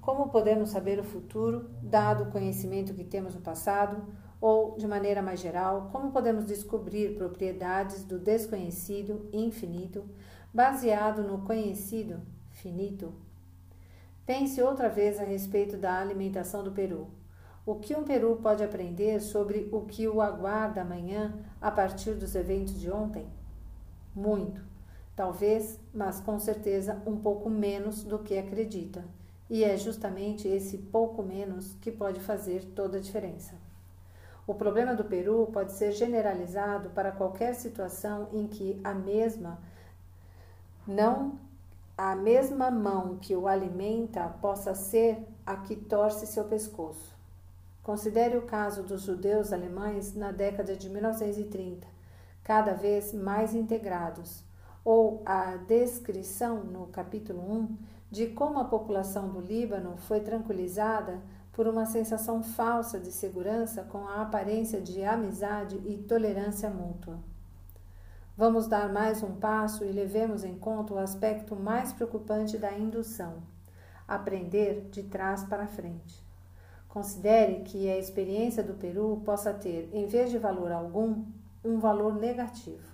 Como 0.00 0.30
podemos 0.30 0.70
saber 0.70 0.98
o 0.98 1.04
futuro, 1.04 1.70
dado 1.80 2.24
o 2.24 2.30
conhecimento 2.32 2.92
que 2.92 3.04
temos 3.04 3.36
no 3.36 3.40
passado, 3.40 4.04
ou, 4.40 4.76
de 4.76 4.84
maneira 4.88 5.22
mais 5.22 5.38
geral, 5.38 5.90
como 5.92 6.10
podemos 6.10 6.44
descobrir 6.44 7.14
propriedades 7.14 8.02
do 8.02 8.18
desconhecido 8.18 9.28
infinito 9.32 10.04
baseado 10.52 11.22
no 11.22 11.42
conhecido 11.42 12.20
finito? 12.50 13.14
Pense 14.26 14.60
outra 14.60 14.88
vez 14.88 15.20
a 15.20 15.24
respeito 15.24 15.76
da 15.76 16.00
alimentação 16.00 16.64
do 16.64 16.72
peru. 16.72 17.06
O 17.64 17.76
que 17.76 17.94
um 17.94 18.02
peru 18.02 18.40
pode 18.42 18.64
aprender 18.64 19.20
sobre 19.20 19.68
o 19.70 19.82
que 19.82 20.08
o 20.08 20.20
aguarda 20.20 20.80
amanhã 20.80 21.38
a 21.60 21.70
partir 21.70 22.14
dos 22.14 22.34
eventos 22.34 22.80
de 22.80 22.90
ontem? 22.90 23.37
Muito. 24.18 24.60
Talvez, 25.14 25.78
mas 25.94 26.18
com 26.18 26.40
certeza 26.40 27.00
um 27.06 27.16
pouco 27.16 27.48
menos 27.48 28.02
do 28.02 28.18
que 28.18 28.36
acredita. 28.36 29.04
E 29.48 29.62
é 29.62 29.76
justamente 29.76 30.48
esse 30.48 30.76
pouco 30.76 31.22
menos 31.22 31.74
que 31.74 31.92
pode 31.92 32.18
fazer 32.18 32.64
toda 32.74 32.98
a 32.98 33.00
diferença. 33.00 33.54
O 34.44 34.54
problema 34.54 34.92
do 34.92 35.04
Peru 35.04 35.48
pode 35.52 35.70
ser 35.72 35.92
generalizado 35.92 36.90
para 36.90 37.12
qualquer 37.12 37.54
situação 37.54 38.28
em 38.32 38.48
que 38.48 38.80
a 38.82 38.92
mesma 38.92 39.60
não 40.84 41.38
a 41.96 42.16
mesma 42.16 42.72
mão 42.72 43.18
que 43.18 43.36
o 43.36 43.46
alimenta 43.46 44.28
possa 44.40 44.74
ser 44.74 45.24
a 45.46 45.56
que 45.58 45.76
torce 45.76 46.26
seu 46.26 46.44
pescoço. 46.44 47.14
Considere 47.84 48.36
o 48.36 48.42
caso 48.42 48.82
dos 48.82 49.02
judeus 49.02 49.52
alemães 49.52 50.14
na 50.14 50.32
década 50.32 50.74
de 50.76 50.88
1930 50.88 51.97
cada 52.48 52.72
vez 52.72 53.12
mais 53.12 53.54
integrados, 53.54 54.42
ou 54.82 55.20
a 55.26 55.56
descrição 55.56 56.64
no 56.64 56.86
capítulo 56.86 57.42
1 57.42 57.76
de 58.10 58.28
como 58.28 58.58
a 58.58 58.64
população 58.64 59.28
do 59.28 59.38
Líbano 59.38 59.98
foi 59.98 60.20
tranquilizada 60.20 61.20
por 61.52 61.68
uma 61.68 61.84
sensação 61.84 62.42
falsa 62.42 62.98
de 62.98 63.12
segurança 63.12 63.82
com 63.82 64.08
a 64.08 64.22
aparência 64.22 64.80
de 64.80 65.04
amizade 65.04 65.76
e 65.84 65.98
tolerância 65.98 66.70
mútua. 66.70 67.18
Vamos 68.34 68.66
dar 68.66 68.90
mais 68.90 69.22
um 69.22 69.34
passo 69.34 69.84
e 69.84 69.92
levemos 69.92 70.42
em 70.42 70.58
conta 70.58 70.94
o 70.94 70.98
aspecto 70.98 71.54
mais 71.54 71.92
preocupante 71.92 72.56
da 72.56 72.72
indução: 72.72 73.42
aprender 74.06 74.88
de 74.90 75.02
trás 75.02 75.44
para 75.44 75.66
frente. 75.66 76.26
Considere 76.88 77.56
que 77.56 77.90
a 77.90 77.98
experiência 77.98 78.62
do 78.62 78.72
Peru 78.72 79.20
possa 79.22 79.52
ter, 79.52 79.90
em 79.92 80.06
vez 80.06 80.30
de 80.30 80.38
valor 80.38 80.72
algum, 80.72 81.26
um 81.68 81.78
valor 81.78 82.14
negativo. 82.14 82.88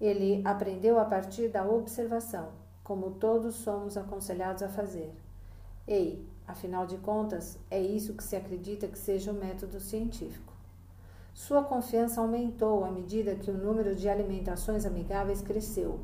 Ele 0.00 0.42
aprendeu 0.44 0.98
a 0.98 1.04
partir 1.04 1.48
da 1.48 1.64
observação, 1.64 2.48
como 2.82 3.10
todos 3.12 3.56
somos 3.56 3.96
aconselhados 3.96 4.62
a 4.62 4.68
fazer. 4.68 5.12
Ei, 5.86 6.26
afinal 6.46 6.86
de 6.86 6.96
contas, 6.98 7.58
é 7.70 7.80
isso 7.80 8.14
que 8.14 8.24
se 8.24 8.36
acredita 8.36 8.88
que 8.88 8.98
seja 8.98 9.32
o 9.32 9.34
método 9.34 9.80
científico. 9.80 10.52
Sua 11.34 11.62
confiança 11.62 12.20
aumentou 12.20 12.84
à 12.84 12.90
medida 12.90 13.34
que 13.34 13.50
o 13.50 13.58
número 13.58 13.94
de 13.94 14.08
alimentações 14.08 14.86
amigáveis 14.86 15.42
cresceu, 15.42 16.00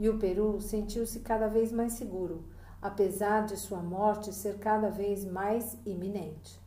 e 0.00 0.08
o 0.08 0.18
Peru 0.18 0.60
sentiu-se 0.60 1.20
cada 1.20 1.46
vez 1.46 1.70
mais 1.70 1.92
seguro, 1.92 2.44
apesar 2.80 3.44
de 3.44 3.56
sua 3.56 3.82
morte 3.82 4.32
ser 4.32 4.58
cada 4.58 4.88
vez 4.88 5.24
mais 5.24 5.76
iminente. 5.84 6.60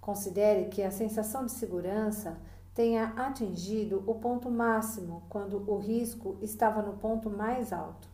Considere 0.00 0.66
que 0.66 0.82
a 0.82 0.90
sensação 0.90 1.46
de 1.46 1.52
segurança 1.52 2.38
tenha 2.80 3.12
atingido 3.14 4.02
o 4.06 4.14
ponto 4.14 4.50
máximo 4.50 5.22
quando 5.28 5.70
o 5.70 5.76
risco 5.76 6.38
estava 6.40 6.80
no 6.80 6.94
ponto 6.94 7.28
mais 7.28 7.74
alto. 7.74 8.08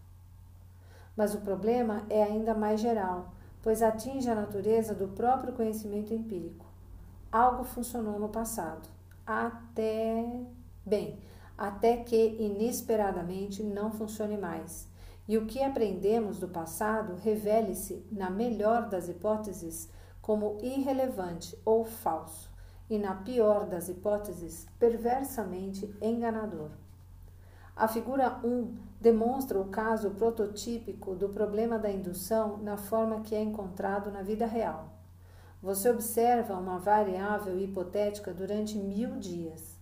Mas 1.17 1.37
o 1.37 1.41
problema 1.41 2.05
é 2.11 2.25
ainda 2.25 2.53
mais 2.53 2.81
geral, 2.81 3.31
pois 3.63 3.81
atinge 3.81 4.29
a 4.29 4.35
natureza 4.35 4.93
do 4.93 5.07
próprio 5.07 5.53
conhecimento 5.53 6.13
empírico. 6.13 6.67
Algo 7.31 7.63
funcionou 7.63 8.19
no 8.19 8.29
passado, 8.29 8.89
até. 9.25 10.29
bem, 10.85 11.17
até 11.57 11.99
que 11.99 12.37
inesperadamente 12.37 13.63
não 13.63 13.93
funcione 13.93 14.37
mais. 14.37 14.89
E 15.29 15.39
o 15.39 15.47
que 15.47 15.63
aprendemos 15.63 16.41
do 16.41 16.49
passado 16.49 17.15
revele-se, 17.15 18.05
na 18.11 18.31
melhor 18.31 18.89
das 18.89 19.09
hipóteses, 19.09 19.89
como 20.21 20.59
irrelevante 20.61 21.57
ou 21.65 21.85
falso 21.85 22.56
e, 22.89 22.99
na 22.99 23.15
pior 23.15 23.67
das 23.67 23.89
hipóteses, 23.89 24.67
perversamente 24.79 25.93
enganador. 26.01 26.71
A 27.75 27.87
figura 27.87 28.41
1 28.43 28.75
demonstra 29.01 29.61
o 29.61 29.69
caso 29.69 30.11
prototípico 30.13 31.15
do 31.15 31.29
problema 31.29 31.79
da 31.79 31.91
indução 31.91 32.57
na 32.59 32.77
forma 32.77 33.21
que 33.21 33.35
é 33.35 33.43
encontrado 33.43 34.11
na 34.11 34.23
vida 34.23 34.47
real. 34.47 34.95
Você 35.63 35.91
observa 35.91 36.55
uma 36.55 36.79
variável 36.79 37.59
hipotética 37.61 38.33
durante 38.33 38.79
mil 38.79 39.19
dias. 39.19 39.79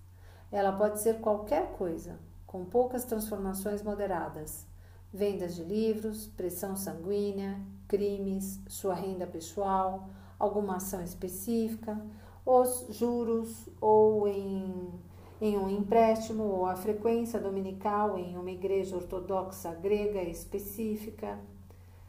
Ela 0.51 0.73
pode 0.73 1.01
ser 1.01 1.21
qualquer 1.21 1.73
coisa, 1.73 2.19
com 2.47 2.65
poucas 2.65 3.05
transformações 3.05 3.83
moderadas: 3.83 4.67
vendas 5.13 5.55
de 5.55 5.63
livros, 5.63 6.27
pressão 6.27 6.75
sanguínea, 6.75 7.61
crimes, 7.87 8.61
sua 8.67 8.95
renda 8.95 9.27
pessoal, 9.27 10.09
alguma 10.39 10.77
ação 10.77 11.03
específica, 11.03 12.01
os 12.45 12.87
juros 12.91 13.69
ou 13.81 14.29
em, 14.29 14.93
em 15.41 15.57
um 15.57 15.69
empréstimo 15.69 16.45
ou 16.45 16.67
a 16.67 16.77
frequência 16.77 17.41
dominical 17.41 18.19
em 18.19 18.37
uma 18.37 18.51
igreja 18.51 18.97
ortodoxa 18.97 19.73
grega 19.75 20.23
específica. 20.23 21.39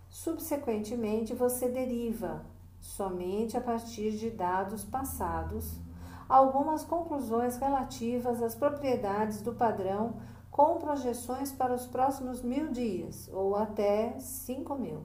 Subsequentemente, 0.09 1.33
você 1.33 1.69
deriva, 1.69 2.45
somente 2.79 3.57
a 3.57 3.61
partir 3.61 4.11
de 4.11 4.29
dados 4.29 4.83
passados, 4.83 5.79
algumas 6.27 6.83
conclusões 6.83 7.57
relativas 7.57 8.41
às 8.41 8.55
propriedades 8.55 9.41
do 9.41 9.53
padrão 9.53 10.17
com 10.51 10.79
projeções 10.79 11.51
para 11.51 11.73
os 11.73 11.85
próximos 11.85 12.41
mil 12.41 12.71
dias, 12.71 13.29
ou 13.33 13.55
até 13.55 14.17
cinco 14.19 14.75
mil. 14.75 15.03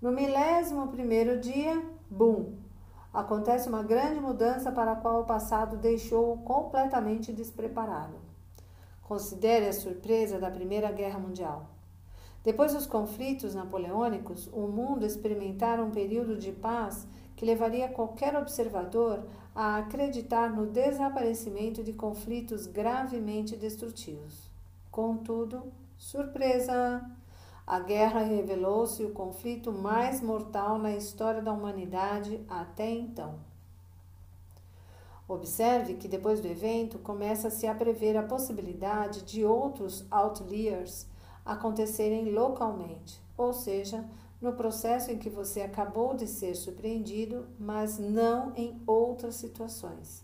No 0.00 0.12
milésimo 0.12 0.88
primeiro 0.88 1.40
dia, 1.40 1.82
bum! 2.10 2.61
Acontece 3.12 3.68
uma 3.68 3.82
grande 3.82 4.20
mudança 4.20 4.72
para 4.72 4.92
a 4.92 4.96
qual 4.96 5.20
o 5.20 5.26
passado 5.26 5.76
deixou-o 5.76 6.38
completamente 6.38 7.30
despreparado. 7.30 8.16
Considere 9.02 9.68
a 9.68 9.72
surpresa 9.72 10.38
da 10.38 10.50
Primeira 10.50 10.90
Guerra 10.90 11.18
Mundial. 11.18 11.68
Depois 12.42 12.72
dos 12.72 12.86
conflitos 12.86 13.54
napoleônicos, 13.54 14.48
o 14.52 14.66
mundo 14.66 15.04
experimentara 15.04 15.84
um 15.84 15.90
período 15.90 16.38
de 16.38 16.52
paz 16.52 17.06
que 17.36 17.44
levaria 17.44 17.88
qualquer 17.88 18.34
observador 18.34 19.24
a 19.54 19.76
acreditar 19.76 20.50
no 20.50 20.66
desaparecimento 20.66 21.84
de 21.84 21.92
conflitos 21.92 22.66
gravemente 22.66 23.56
destrutivos. 23.56 24.50
Contudo, 24.90 25.70
surpresa! 25.98 27.04
A 27.72 27.80
guerra 27.80 28.20
revelou-se 28.20 29.02
o 29.02 29.12
conflito 29.12 29.72
mais 29.72 30.20
mortal 30.20 30.76
na 30.76 30.94
história 30.94 31.40
da 31.40 31.54
humanidade 31.54 32.38
até 32.46 32.90
então. 32.90 33.36
Observe 35.26 35.94
que 35.94 36.06
depois 36.06 36.38
do 36.38 36.48
evento 36.48 36.98
começa-se 36.98 37.66
a 37.66 37.74
prever 37.74 38.14
a 38.14 38.22
possibilidade 38.22 39.22
de 39.22 39.42
outros 39.42 40.04
outliers 40.10 41.06
acontecerem 41.46 42.30
localmente, 42.30 43.18
ou 43.38 43.54
seja, 43.54 44.04
no 44.38 44.52
processo 44.52 45.10
em 45.10 45.16
que 45.16 45.30
você 45.30 45.62
acabou 45.62 46.14
de 46.14 46.26
ser 46.26 46.54
surpreendido, 46.54 47.46
mas 47.58 47.98
não 47.98 48.52
em 48.54 48.82
outras 48.86 49.36
situações. 49.36 50.22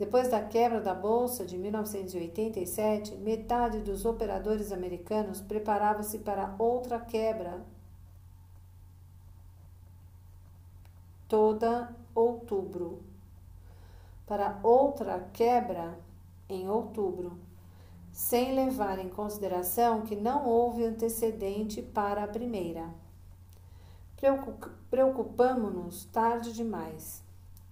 Depois 0.00 0.28
da 0.28 0.42
quebra 0.42 0.80
da 0.80 0.94
bolsa 0.94 1.44
de 1.44 1.58
1987, 1.58 3.16
metade 3.16 3.80
dos 3.80 4.06
operadores 4.06 4.72
americanos 4.72 5.42
preparava-se 5.42 6.20
para 6.20 6.54
outra 6.58 6.98
quebra 6.98 7.60
toda 11.28 11.94
outubro. 12.14 13.02
Para 14.26 14.58
outra 14.62 15.28
quebra 15.34 15.98
em 16.48 16.66
outubro, 16.66 17.38
sem 18.10 18.54
levar 18.54 18.98
em 18.98 19.10
consideração 19.10 20.00
que 20.00 20.16
não 20.16 20.48
houve 20.48 20.82
antecedente 20.82 21.82
para 21.82 22.24
a 22.24 22.28
primeira. 22.28 22.88
Preocupamo-nos 24.88 26.06
tarde 26.06 26.54
demais. 26.54 27.22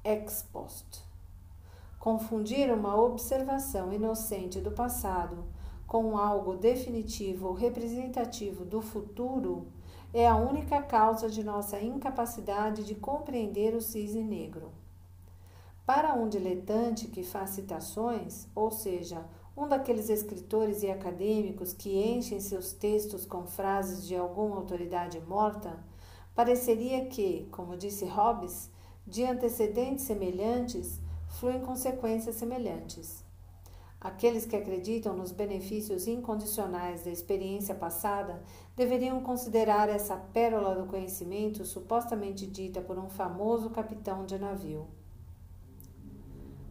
Ex 0.04 0.42
post. 0.52 1.08
Confundir 1.99 2.73
uma 2.73 3.00
observação 3.00 3.93
inocente 3.93 4.61
do 4.61 4.71
passado 4.71 5.45
com 5.87 6.17
algo 6.17 6.57
definitivo 6.57 7.49
ou 7.49 7.55
representativo 7.55 8.64
do 8.64 8.81
futuro 8.81 9.67
é 10.12 10.26
a 10.26 10.37
única 10.37 10.81
causa 10.83 11.28
de 11.28 11.43
nossa 11.43 11.81
incapacidade 11.81 12.85
de 12.85 12.95
compreender 12.95 13.75
o 13.75 13.81
cisne 13.81 14.23
negro. 14.23 14.71
Para 15.85 16.14
um 16.14 16.28
diletante 16.28 17.09
que 17.09 17.23
faz 17.23 17.50
citações, 17.50 18.47
ou 18.55 18.71
seja, 18.71 19.25
um 19.57 19.67
daqueles 19.67 20.09
escritores 20.09 20.83
e 20.83 20.90
acadêmicos 20.90 21.73
que 21.73 21.99
enchem 21.99 22.40
seus 22.40 22.73
textos 22.73 23.26
com 23.26 23.47
frases 23.47 24.07
de 24.07 24.14
alguma 24.14 24.57
autoridade 24.57 25.21
morta, 25.21 25.78
Pareceria 26.38 27.05
que, 27.07 27.49
como 27.50 27.76
disse 27.76 28.05
Hobbes, 28.05 28.71
de 29.05 29.25
antecedentes 29.25 30.05
semelhantes 30.05 31.00
fluem 31.38 31.61
consequências 31.61 32.35
semelhantes. 32.35 33.25
Aqueles 34.00 34.45
que 34.45 34.57
acreditam 34.57 35.16
nos 35.16 35.30
benefícios 35.30 36.09
incondicionais 36.09 37.04
da 37.04 37.11
experiência 37.11 37.76
passada 37.76 38.42
deveriam 38.76 39.21
considerar 39.21 39.88
essa 39.88 40.16
pérola 40.16 40.75
do 40.75 40.87
conhecimento 40.87 41.64
supostamente 41.64 42.45
dita 42.45 42.80
por 42.80 42.99
um 42.99 43.09
famoso 43.09 43.71
capitão 43.71 44.26
de 44.26 44.37
navio. 44.37 44.88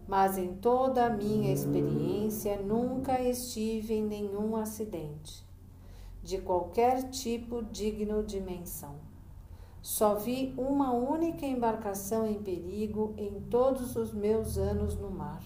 Mas 0.05 0.37
em 0.37 0.55
toda 0.55 1.05
a 1.05 1.09
minha 1.09 1.53
experiência 1.53 2.61
nunca 2.61 3.21
estive 3.21 3.93
em 3.93 4.03
nenhum 4.03 4.55
acidente, 4.57 5.45
de 6.21 6.39
qualquer 6.39 7.09
tipo 7.09 7.63
digno 7.63 8.21
de 8.21 8.41
menção. 8.41 9.06
Só 9.81 10.15
vi 10.15 10.53
uma 10.57 10.91
única 10.91 11.45
embarcação 11.45 12.27
em 12.27 12.41
perigo 12.41 13.13
em 13.17 13.39
todos 13.49 13.95
os 13.95 14.13
meus 14.13 14.57
anos 14.57 14.95
no 14.95 15.09
mar. 15.09 15.43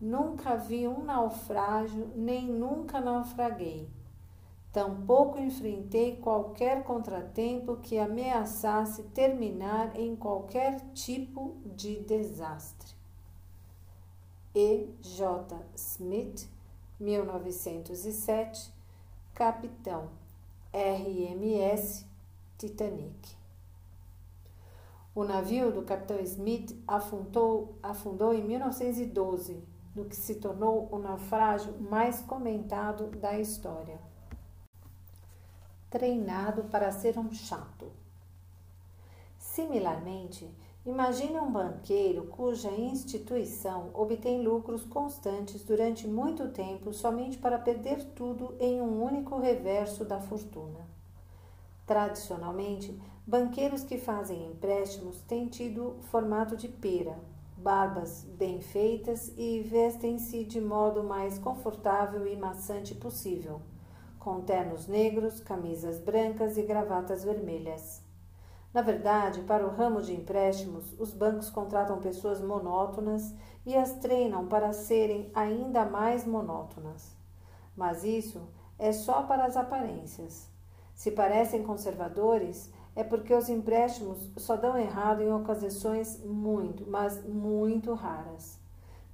Nunca 0.00 0.56
vi 0.56 0.86
um 0.86 1.02
naufrágio, 1.02 2.10
nem 2.14 2.46
nunca 2.46 3.00
naufraguei. 3.00 3.88
Tampouco 4.72 5.38
enfrentei 5.38 6.16
qualquer 6.16 6.84
contratempo 6.84 7.78
que 7.78 7.98
ameaçasse 7.98 9.02
terminar 9.14 9.98
em 9.98 10.14
qualquer 10.14 10.78
tipo 10.92 11.56
de 11.64 12.00
desastre. 12.00 12.94
E. 14.54 14.88
J. 15.00 15.56
Smith, 15.74 16.48
1907, 17.00 18.72
capitão 19.34 20.10
RMS 20.72 22.07
Titanic. 22.58 23.36
O 25.14 25.22
navio 25.22 25.70
do 25.70 25.82
capitão 25.82 26.18
Smith 26.18 26.76
afundou, 26.88 27.78
afundou 27.80 28.34
em 28.34 28.42
1912, 28.42 29.62
no 29.94 30.06
que 30.06 30.16
se 30.16 30.34
tornou 30.34 30.88
o 30.90 30.98
naufrágio 30.98 31.72
mais 31.80 32.20
comentado 32.20 33.06
da 33.16 33.38
história. 33.38 34.00
Treinado 35.88 36.64
para 36.64 36.90
ser 36.90 37.16
um 37.16 37.32
chato. 37.32 37.92
Similarmente, 39.38 40.50
imagine 40.84 41.38
um 41.38 41.52
banqueiro 41.52 42.26
cuja 42.26 42.72
instituição 42.72 43.90
obtém 43.94 44.42
lucros 44.42 44.82
constantes 44.82 45.62
durante 45.62 46.08
muito 46.08 46.48
tempo 46.48 46.92
somente 46.92 47.38
para 47.38 47.56
perder 47.56 48.04
tudo 48.16 48.56
em 48.58 48.80
um 48.80 49.00
único 49.00 49.38
reverso 49.38 50.04
da 50.04 50.18
fortuna. 50.18 50.87
Tradicionalmente, 51.88 53.00
banqueiros 53.26 53.82
que 53.82 53.96
fazem 53.96 54.44
empréstimos 54.44 55.22
têm 55.22 55.48
tido 55.48 55.96
formato 56.10 56.54
de 56.54 56.68
pera, 56.68 57.18
barbas 57.56 58.24
bem 58.24 58.60
feitas 58.60 59.32
e 59.38 59.60
vestem-se 59.62 60.44
de 60.44 60.60
modo 60.60 61.02
mais 61.02 61.38
confortável 61.38 62.26
e 62.26 62.36
maçante 62.36 62.94
possível, 62.94 63.62
com 64.18 64.42
ternos 64.42 64.86
negros, 64.86 65.40
camisas 65.40 65.98
brancas 65.98 66.58
e 66.58 66.62
gravatas 66.62 67.24
vermelhas. 67.24 68.02
Na 68.74 68.82
verdade, 68.82 69.40
para 69.44 69.66
o 69.66 69.70
ramo 69.70 70.02
de 70.02 70.14
empréstimos, 70.14 70.94
os 71.00 71.14
bancos 71.14 71.48
contratam 71.48 72.02
pessoas 72.02 72.38
monótonas 72.38 73.34
e 73.64 73.74
as 73.74 73.94
treinam 73.94 74.46
para 74.46 74.74
serem 74.74 75.30
ainda 75.34 75.86
mais 75.86 76.26
monótonas. 76.26 77.16
Mas 77.74 78.04
isso 78.04 78.46
é 78.78 78.92
só 78.92 79.22
para 79.22 79.46
as 79.46 79.56
aparências. 79.56 80.57
Se 80.98 81.12
parecem 81.12 81.62
conservadores, 81.62 82.72
é 82.96 83.04
porque 83.04 83.32
os 83.32 83.48
empréstimos 83.48 84.18
só 84.36 84.56
dão 84.56 84.76
errado 84.76 85.22
em 85.22 85.32
ocasiões 85.32 86.20
muito, 86.24 86.90
mas 86.90 87.24
muito 87.24 87.94
raras. 87.94 88.58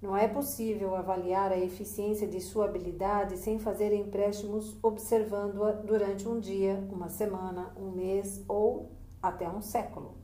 Não 0.01 0.17
é 0.17 0.27
possível 0.27 0.97
avaliar 0.97 1.53
a 1.53 1.59
eficiência 1.59 2.27
de 2.27 2.41
sua 2.41 2.65
habilidade 2.65 3.37
sem 3.37 3.59
fazer 3.59 3.93
empréstimos 3.93 4.75
observando-a 4.83 5.73
durante 5.73 6.27
um 6.27 6.41
dia, 6.41 6.83
uma 6.91 7.11
semana, 7.11 7.71
um 7.77 7.91
mês 7.91 8.43
ou 8.49 8.91
até 9.23 9.47
um 9.47 9.61
século. 9.61 10.15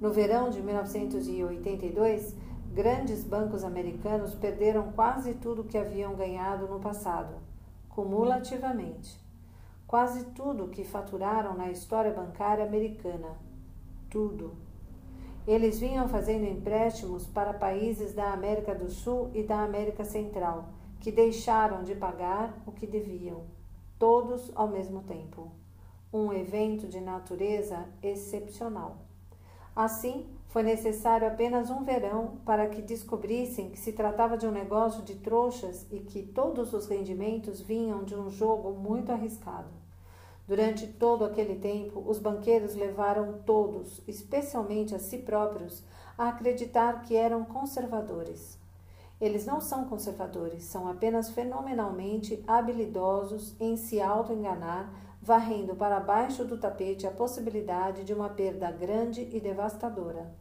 No 0.00 0.10
verão 0.10 0.50
de 0.50 0.60
1982, 0.60 2.34
grandes 2.74 3.22
bancos 3.22 3.62
americanos 3.62 4.34
perderam 4.34 4.90
quase 4.90 5.34
tudo 5.34 5.62
que 5.62 5.78
haviam 5.78 6.16
ganhado 6.16 6.66
no 6.66 6.80
passado, 6.80 7.36
cumulativamente 7.88 9.24
quase 9.86 10.24
tudo 10.26 10.68
que 10.68 10.84
faturaram 10.84 11.54
na 11.54 11.70
história 11.70 12.12
bancária 12.12 12.64
americana. 12.64 13.36
Tudo. 14.10 14.54
Eles 15.46 15.78
vinham 15.78 16.08
fazendo 16.08 16.44
empréstimos 16.44 17.26
para 17.26 17.54
países 17.54 18.12
da 18.12 18.32
América 18.32 18.74
do 18.74 18.90
Sul 18.90 19.30
e 19.32 19.44
da 19.44 19.60
América 19.60 20.04
Central, 20.04 20.70
que 20.98 21.12
deixaram 21.12 21.84
de 21.84 21.94
pagar 21.94 22.52
o 22.66 22.72
que 22.72 22.86
deviam, 22.86 23.44
todos 23.96 24.50
ao 24.56 24.66
mesmo 24.66 25.02
tempo. 25.02 25.52
Um 26.12 26.32
evento 26.32 26.88
de 26.88 27.00
natureza 27.00 27.86
excepcional. 28.02 28.96
Assim, 29.76 30.26
foi 30.48 30.62
necessário 30.62 31.28
apenas 31.28 31.68
um 31.68 31.84
verão 31.84 32.38
para 32.46 32.66
que 32.66 32.80
descobrissem 32.80 33.68
que 33.68 33.78
se 33.78 33.92
tratava 33.92 34.38
de 34.38 34.46
um 34.46 34.50
negócio 34.50 35.02
de 35.02 35.16
trouxas 35.16 35.86
e 35.90 36.00
que 36.00 36.22
todos 36.22 36.72
os 36.72 36.86
rendimentos 36.86 37.60
vinham 37.60 38.02
de 38.02 38.14
um 38.14 38.30
jogo 38.30 38.70
muito 38.70 39.12
arriscado. 39.12 39.68
Durante 40.48 40.86
todo 40.86 41.26
aquele 41.26 41.56
tempo, 41.56 42.02
os 42.06 42.18
banqueiros 42.18 42.74
levaram 42.74 43.40
todos, 43.44 44.00
especialmente 44.08 44.94
a 44.94 44.98
si 44.98 45.18
próprios, 45.18 45.84
a 46.16 46.28
acreditar 46.28 47.02
que 47.02 47.14
eram 47.14 47.44
conservadores. 47.44 48.58
Eles 49.20 49.44
não 49.44 49.60
são 49.60 49.84
conservadores, 49.84 50.64
são 50.64 50.88
apenas 50.88 51.28
fenomenalmente 51.28 52.42
habilidosos 52.46 53.54
em 53.60 53.76
se 53.76 54.00
auto-enganar, 54.00 54.90
varrendo 55.26 55.74
para 55.74 55.98
baixo 55.98 56.44
do 56.44 56.56
tapete 56.56 57.04
a 57.04 57.10
possibilidade 57.10 58.04
de 58.04 58.14
uma 58.14 58.28
perda 58.28 58.70
grande 58.70 59.28
e 59.32 59.40
devastadora. 59.40 60.32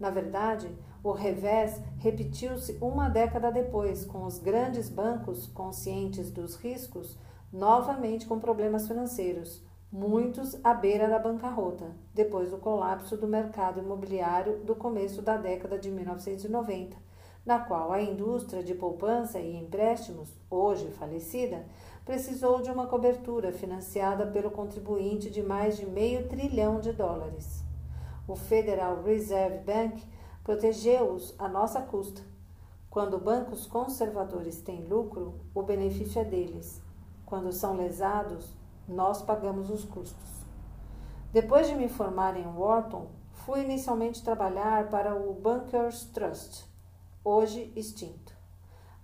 Na 0.00 0.08
verdade, 0.08 0.74
o 1.04 1.12
revés 1.12 1.78
repetiu-se 1.98 2.78
uma 2.80 3.10
década 3.10 3.52
depois, 3.52 4.06
com 4.06 4.24
os 4.24 4.38
grandes 4.38 4.88
bancos, 4.88 5.46
conscientes 5.48 6.30
dos 6.30 6.56
riscos, 6.56 7.18
novamente 7.52 8.24
com 8.24 8.40
problemas 8.40 8.88
financeiros, 8.88 9.62
muitos 9.92 10.58
à 10.64 10.72
beira 10.72 11.08
da 11.08 11.18
bancarrota, 11.18 11.94
depois 12.14 12.50
do 12.50 12.56
colapso 12.56 13.18
do 13.18 13.28
mercado 13.28 13.80
imobiliário 13.80 14.60
do 14.64 14.74
começo 14.74 15.20
da 15.20 15.36
década 15.36 15.78
de 15.78 15.90
1990, 15.90 16.96
na 17.44 17.58
qual 17.58 17.92
a 17.92 18.00
indústria 18.00 18.62
de 18.62 18.74
poupança 18.74 19.38
e 19.38 19.56
empréstimos, 19.56 20.34
hoje 20.48 20.90
falecida, 20.92 21.66
precisou 22.04 22.62
de 22.62 22.70
uma 22.70 22.86
cobertura 22.86 23.52
financiada 23.52 24.26
pelo 24.26 24.50
contribuinte 24.50 25.30
de 25.30 25.42
mais 25.42 25.76
de 25.76 25.86
meio 25.86 26.28
trilhão 26.28 26.80
de 26.80 26.92
dólares 26.92 27.62
o 28.26 28.36
Federal 28.36 29.02
Reserve 29.02 29.58
Bank 29.58 30.02
protegeu-os 30.44 31.34
à 31.38 31.48
nossa 31.48 31.80
custa. 31.80 32.22
Quando 32.88 33.18
bancos 33.18 33.66
conservadores 33.66 34.60
têm 34.60 34.84
lucro, 34.84 35.40
o 35.54 35.62
benefício 35.62 36.20
é 36.20 36.24
deles. 36.24 36.80
Quando 37.24 37.52
são 37.52 37.76
lesados, 37.76 38.54
nós 38.86 39.22
pagamos 39.22 39.70
os 39.70 39.84
custos. 39.84 40.42
Depois 41.32 41.66
de 41.66 41.74
me 41.74 41.88
formar 41.88 42.36
em 42.36 42.46
Wharton, 42.46 43.08
fui 43.32 43.62
inicialmente 43.62 44.22
trabalhar 44.22 44.88
para 44.90 45.14
o 45.14 45.32
Bankers 45.32 46.04
Trust, 46.06 46.64
hoje 47.24 47.72
extinto. 47.74 48.41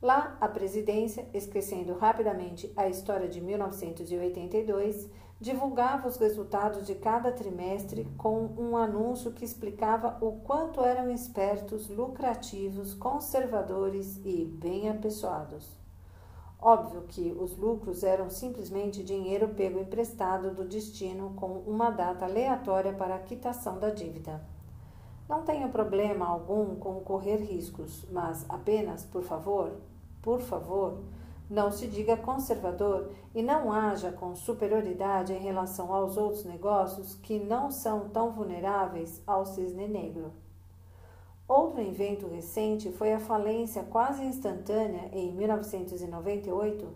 Lá, 0.01 0.39
a 0.41 0.47
presidência, 0.47 1.29
esquecendo 1.35 1.93
rapidamente 1.95 2.73
a 2.77 2.89
história 2.89 3.29
de 3.29 3.41
1982, 3.41 5.11
divulgava 5.41 6.07
os 6.07 6.17
resultados 6.17 6.87
de 6.87 6.95
cada 6.95 7.33
trimestre 7.33 8.07
com 8.17 8.47
um 8.57 8.77
anúncio 8.77 9.33
que 9.33 9.45
explicava 9.45 10.17
o 10.21 10.41
quanto 10.41 10.83
eram 10.83 11.11
espertos, 11.11 11.89
lucrativos, 11.89 12.95
conservadores 12.95 14.21
e 14.25 14.45
bem 14.45 14.89
apessoados. 14.89 15.77
Óbvio 16.61 17.03
que 17.09 17.33
os 17.33 17.57
lucros 17.57 18.05
eram 18.05 18.31
simplesmente 18.31 19.03
dinheiro 19.03 19.49
pego 19.49 19.81
emprestado 19.81 20.53
do 20.53 20.65
destino 20.65 21.35
com 21.35 21.59
uma 21.67 21.91
data 21.91 22.25
aleatória 22.25 22.93
para 22.93 23.17
a 23.17 23.21
quitação 23.21 23.81
da 23.81 23.91
dívida. 23.91 24.41
Não 25.29 25.43
tenho 25.43 25.69
problema 25.69 26.27
algum 26.27 26.75
com 26.77 27.01
correr 27.01 27.37
riscos, 27.37 28.07
mas 28.11 28.47
apenas, 28.49 29.05
por 29.05 29.23
favor, 29.23 29.77
por 30.23 30.41
favor, 30.41 31.03
não 31.49 31.73
se 31.73 31.87
diga 31.87 32.17
conservador 32.17 33.11
e 33.35 33.43
não 33.43 33.73
haja 33.73 34.13
com 34.13 34.35
superioridade 34.35 35.33
em 35.33 35.39
relação 35.39 35.93
aos 35.95 36.17
outros 36.17 36.45
negócios 36.45 37.15
que 37.15 37.39
não 37.39 37.71
são 37.71 38.09
tão 38.11 38.31
vulneráveis 38.31 39.23
ao 39.27 39.47
cisne 39.47 39.89
negro. 39.89 40.33
Outro 41.47 41.81
evento 41.81 42.29
recente 42.29 42.93
foi 42.93 43.15
a 43.15 43.21
falência 43.21 43.83
quase 43.83 44.23
instantânea, 44.23 45.09
em 45.13 45.33
1998, 45.33 46.87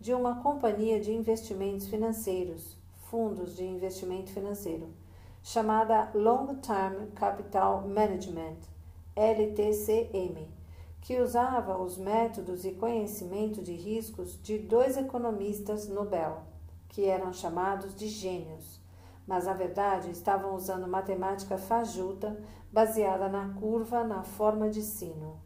de 0.00 0.14
uma 0.14 0.36
companhia 0.36 0.98
de 0.98 1.12
investimentos 1.12 1.86
financeiros, 1.88 2.78
fundos 3.10 3.54
de 3.54 3.64
investimento 3.64 4.32
financeiro, 4.32 4.88
chamada 5.42 6.10
Long 6.14 6.54
Term 6.54 7.10
Capital 7.14 7.86
Management, 7.86 8.56
LTCM 9.14 10.57
que 11.00 11.20
usava 11.20 11.80
os 11.80 11.96
métodos 11.96 12.64
e 12.64 12.72
conhecimento 12.72 13.62
de 13.62 13.72
riscos 13.72 14.40
de 14.42 14.58
dois 14.58 14.96
economistas 14.96 15.88
Nobel, 15.88 16.42
que 16.88 17.04
eram 17.04 17.32
chamados 17.32 17.94
de 17.94 18.08
gênios, 18.08 18.80
mas 19.26 19.46
na 19.46 19.54
verdade 19.54 20.10
estavam 20.10 20.54
usando 20.54 20.88
matemática 20.88 21.56
fajuta 21.56 22.38
baseada 22.72 23.28
na 23.28 23.54
curva 23.54 24.04
na 24.04 24.22
forma 24.22 24.68
de 24.68 24.82
sino, 24.82 25.40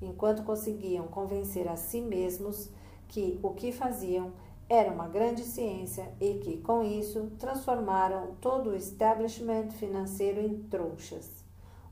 enquanto 0.00 0.42
conseguiam 0.42 1.06
convencer 1.06 1.68
a 1.68 1.76
si 1.76 2.00
mesmos 2.00 2.70
que 3.08 3.38
o 3.42 3.50
que 3.50 3.70
faziam 3.70 4.32
era 4.68 4.90
uma 4.90 5.08
grande 5.08 5.42
ciência 5.42 6.10
e 6.20 6.34
que, 6.38 6.56
com 6.58 6.82
isso, 6.82 7.30
transformaram 7.38 8.34
todo 8.40 8.70
o 8.70 8.76
establishment 8.76 9.70
financeiro 9.70 10.40
em 10.40 10.62
trouxas. 10.64 11.43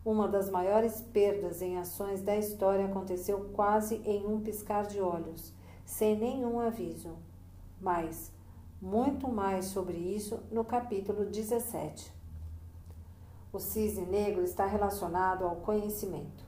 Uma 0.05 0.27
das 0.27 0.51
maiores 0.51 1.01
perdas 1.01 1.63
em 1.63 1.79
ações 1.79 2.23
da 2.23 2.37
história 2.37 2.87
aconteceu 2.87 3.51
quase 3.53 4.03
em 4.05 4.27
um 4.27 4.41
piscar 4.41 4.85
de 4.85 5.01
olhos, 5.01 5.55
sem 5.85 6.19
nenhum 6.19 6.59
aviso. 6.59 7.11
Mas, 7.81 8.33
muito 8.81 9.29
mais 9.29 9.67
sobre 9.67 9.97
isso 9.97 10.41
no 10.51 10.65
capítulo 10.65 11.25
17. 11.25 12.13
O 13.53 13.61
cisne 13.61 14.05
negro 14.05 14.43
está 14.43 14.67
relacionado 14.67 15.45
ao 15.45 15.57
conhecimento. 15.57 16.45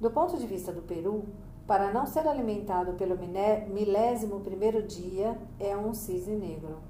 Do 0.00 0.10
ponto 0.10 0.36
de 0.36 0.48
vista 0.48 0.72
do 0.72 0.82
Peru, 0.82 1.26
para 1.64 1.92
não 1.92 2.06
ser 2.06 2.26
alimentado 2.26 2.94
pelo 2.94 3.16
milésimo 3.16 4.40
primeiro 4.40 4.82
dia, 4.82 5.40
é 5.60 5.76
um 5.76 5.94
cisne 5.94 6.34
negro 6.34 6.89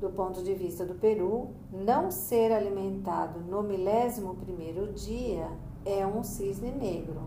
do 0.00 0.10
ponto 0.10 0.42
de 0.42 0.54
vista 0.54 0.84
do 0.84 0.94
Peru, 0.94 1.50
não 1.72 2.10
ser 2.10 2.52
alimentado 2.52 3.40
no 3.40 3.62
milésimo 3.62 4.34
primeiro 4.34 4.92
dia 4.92 5.48
é 5.84 6.06
um 6.06 6.22
cisne 6.22 6.70
negro. 6.70 7.22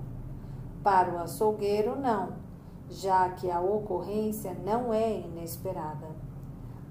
Para 0.84 1.14
o 1.14 1.18
açougueiro, 1.18 2.00
não, 2.00 2.34
já 2.90 3.30
que 3.30 3.50
a 3.50 3.60
ocorrência 3.60 4.54
não 4.54 4.94
é 4.94 5.20
inesperada. 5.20 6.08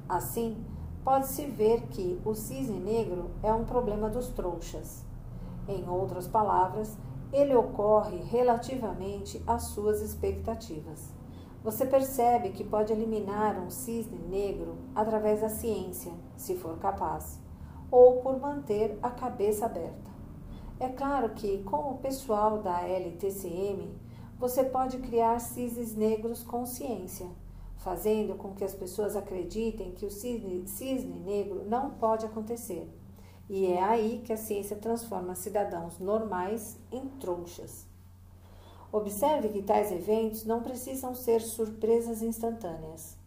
Assim, 0.09 0.57
pode-se 1.05 1.47
ver 1.47 1.83
que 1.88 2.21
o 2.25 2.35
cisne 2.35 2.81
negro 2.81 3.31
é 3.43 3.53
um 3.53 3.64
problema 3.64 4.09
dos 4.09 4.29
trouxas. 4.29 5.05
Em 5.69 5.88
outras 5.88 6.27
palavras, 6.27 6.97
ele 7.33 7.55
ocorre 7.55 8.17
relativamente 8.17 9.43
às 9.47 9.64
suas 9.64 10.01
expectativas. 10.01 11.18
Você 11.62 11.85
percebe 11.85 12.51
que 12.51 12.62
pode 12.62 12.92
eliminar 12.92 13.59
um 13.59 13.68
cisne 13.68 14.18
negro 14.29 14.79
através 14.94 15.40
da 15.40 15.49
ciência, 15.49 16.12
se 16.37 16.55
for 16.55 16.79
capaz, 16.79 17.40
ou 17.90 18.21
por 18.23 18.38
manter 18.38 18.97
a 19.03 19.11
cabeça 19.11 19.66
aberta. 19.66 20.09
É 20.79 20.88
claro 20.88 21.31
que, 21.31 21.59
com 21.64 21.90
o 21.90 21.99
pessoal 21.99 22.62
da 22.62 22.83
LTCM, 22.83 23.92
você 24.38 24.62
pode 24.62 24.99
criar 24.99 25.40
cisnes 25.40 25.97
negros 25.97 26.44
com 26.44 26.64
ciência, 26.64 27.27
fazendo 27.79 28.37
com 28.37 28.55
que 28.55 28.62
as 28.62 28.73
pessoas 28.73 29.16
acreditem 29.16 29.90
que 29.90 30.07
o 30.07 30.11
cisne, 30.11 30.68
cisne 30.68 31.18
negro 31.18 31.64
não 31.66 31.90
pode 31.90 32.25
acontecer. 32.25 32.88
E 33.51 33.66
é 33.66 33.83
aí 33.83 34.23
que 34.25 34.33
a 34.33 34.37
ciência 34.37 34.77
transforma 34.77 35.35
cidadãos 35.35 35.99
normais 35.99 36.79
em 36.92 37.09
trouxas. 37.09 37.88
Observe 38.90 39.51
que 39.51 39.62
tais 39.62 39.92
eventos 39.92 40.46
não 40.46 40.62
precisam 40.62 41.14
ser 41.14 41.42
surpresas 41.42 42.22
instantâneas. 42.22 43.18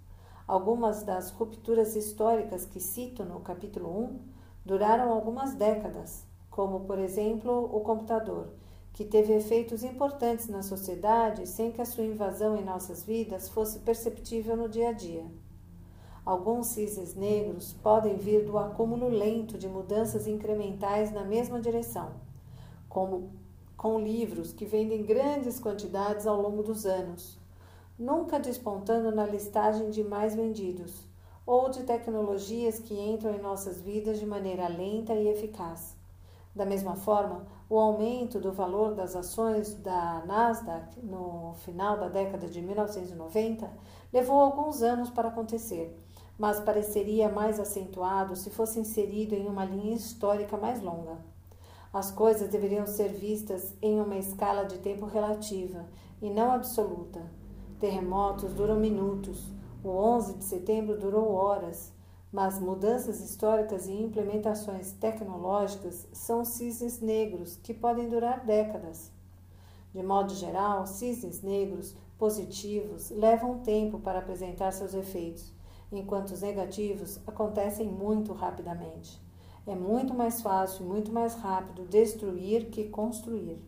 Algumas 0.47 1.03
das 1.03 1.29
rupturas 1.29 1.95
históricas 1.95 2.65
que 2.65 2.79
cito 2.79 3.23
no 3.23 3.41
capítulo 3.41 3.95
1 4.05 4.19
duraram 4.65 5.13
algumas 5.13 5.53
décadas, 5.53 6.25
como, 6.49 6.79
por 6.79 6.97
exemplo, 6.97 7.69
o 7.71 7.79
computador, 7.81 8.49
que 8.91 9.05
teve 9.05 9.33
efeitos 9.33 9.83
importantes 9.83 10.47
na 10.47 10.63
sociedade 10.63 11.47
sem 11.47 11.71
que 11.71 11.79
a 11.79 11.85
sua 11.85 12.05
invasão 12.05 12.57
em 12.57 12.65
nossas 12.65 13.03
vidas 13.03 13.47
fosse 13.47 13.79
perceptível 13.79 14.57
no 14.57 14.67
dia 14.67 14.89
a 14.89 14.93
dia. 14.93 15.25
Alguns 16.25 16.67
cisnes 16.67 17.13
negros 17.13 17.71
podem 17.83 18.17
vir 18.17 18.45
do 18.45 18.57
acúmulo 18.57 19.09
lento 19.09 19.59
de 19.59 19.67
mudanças 19.67 20.25
incrementais 20.25 21.11
na 21.11 21.23
mesma 21.23 21.61
direção, 21.61 22.13
como 22.89 23.29
com 23.81 23.99
livros 23.99 24.53
que 24.53 24.63
vendem 24.63 25.01
grandes 25.01 25.59
quantidades 25.59 26.27
ao 26.27 26.39
longo 26.39 26.61
dos 26.61 26.85
anos, 26.85 27.35
nunca 27.97 28.39
despontando 28.39 29.11
na 29.11 29.25
listagem 29.25 29.89
de 29.89 30.03
mais 30.03 30.35
vendidos, 30.35 31.07
ou 31.47 31.67
de 31.67 31.81
tecnologias 31.81 32.77
que 32.77 32.93
entram 32.93 33.33
em 33.33 33.41
nossas 33.41 33.81
vidas 33.81 34.19
de 34.19 34.25
maneira 34.27 34.67
lenta 34.67 35.15
e 35.15 35.27
eficaz. 35.27 35.95
Da 36.53 36.63
mesma 36.63 36.95
forma, 36.95 37.47
o 37.67 37.79
aumento 37.79 38.39
do 38.39 38.51
valor 38.51 38.93
das 38.93 39.15
ações 39.15 39.73
da 39.73 40.23
Nasdaq 40.27 41.03
no 41.03 41.55
final 41.65 41.97
da 41.97 42.07
década 42.07 42.47
de 42.47 42.61
1990 42.61 43.67
levou 44.13 44.39
alguns 44.41 44.83
anos 44.83 45.09
para 45.09 45.29
acontecer, 45.29 45.99
mas 46.37 46.59
pareceria 46.59 47.29
mais 47.29 47.59
acentuado 47.59 48.35
se 48.35 48.51
fosse 48.51 48.79
inserido 48.79 49.33
em 49.33 49.47
uma 49.47 49.65
linha 49.65 49.95
histórica 49.95 50.55
mais 50.55 50.83
longa. 50.83 51.30
As 51.93 52.09
coisas 52.09 52.47
deveriam 52.47 52.87
ser 52.87 53.09
vistas 53.09 53.75
em 53.81 53.99
uma 53.99 54.17
escala 54.17 54.63
de 54.63 54.77
tempo 54.77 55.05
relativa 55.05 55.85
e 56.21 56.29
não 56.29 56.51
absoluta. 56.51 57.21
Terremotos 57.79 58.53
duram 58.53 58.79
minutos. 58.79 59.51
O 59.83 59.89
11 59.89 60.35
de 60.35 60.43
setembro 60.45 60.97
durou 60.97 61.33
horas. 61.33 61.91
mas 62.31 62.57
mudanças 62.59 63.19
históricas 63.19 63.87
e 63.87 63.91
implementações 63.91 64.93
tecnológicas 64.93 66.07
são 66.13 66.45
cisnes 66.45 67.01
negros 67.01 67.57
que 67.57 67.73
podem 67.73 68.07
durar 68.07 68.45
décadas. 68.45 69.11
De 69.93 70.01
modo 70.01 70.33
geral, 70.33 70.87
cisnes 70.87 71.41
negros 71.41 71.93
positivos 72.17 73.09
levam 73.09 73.59
tempo 73.59 73.99
para 73.99 74.19
apresentar 74.19 74.71
seus 74.71 74.93
efeitos, 74.93 75.51
enquanto 75.91 76.31
os 76.31 76.41
negativos 76.41 77.19
acontecem 77.27 77.87
muito 77.89 78.31
rapidamente. 78.31 79.19
É 79.67 79.75
muito 79.75 80.11
mais 80.13 80.41
fácil 80.41 80.83
e 80.83 80.89
muito 80.89 81.11
mais 81.11 81.35
rápido 81.35 81.87
destruir 81.87 82.71
que 82.71 82.89
construir. 82.89 83.59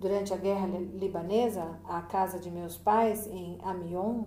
Durante 0.00 0.34
a 0.34 0.36
guerra 0.36 0.66
libanesa, 0.66 1.78
a 1.84 2.02
casa 2.02 2.40
de 2.40 2.50
meus 2.50 2.76
pais 2.76 3.26
em 3.28 3.56
Amion 3.62 4.24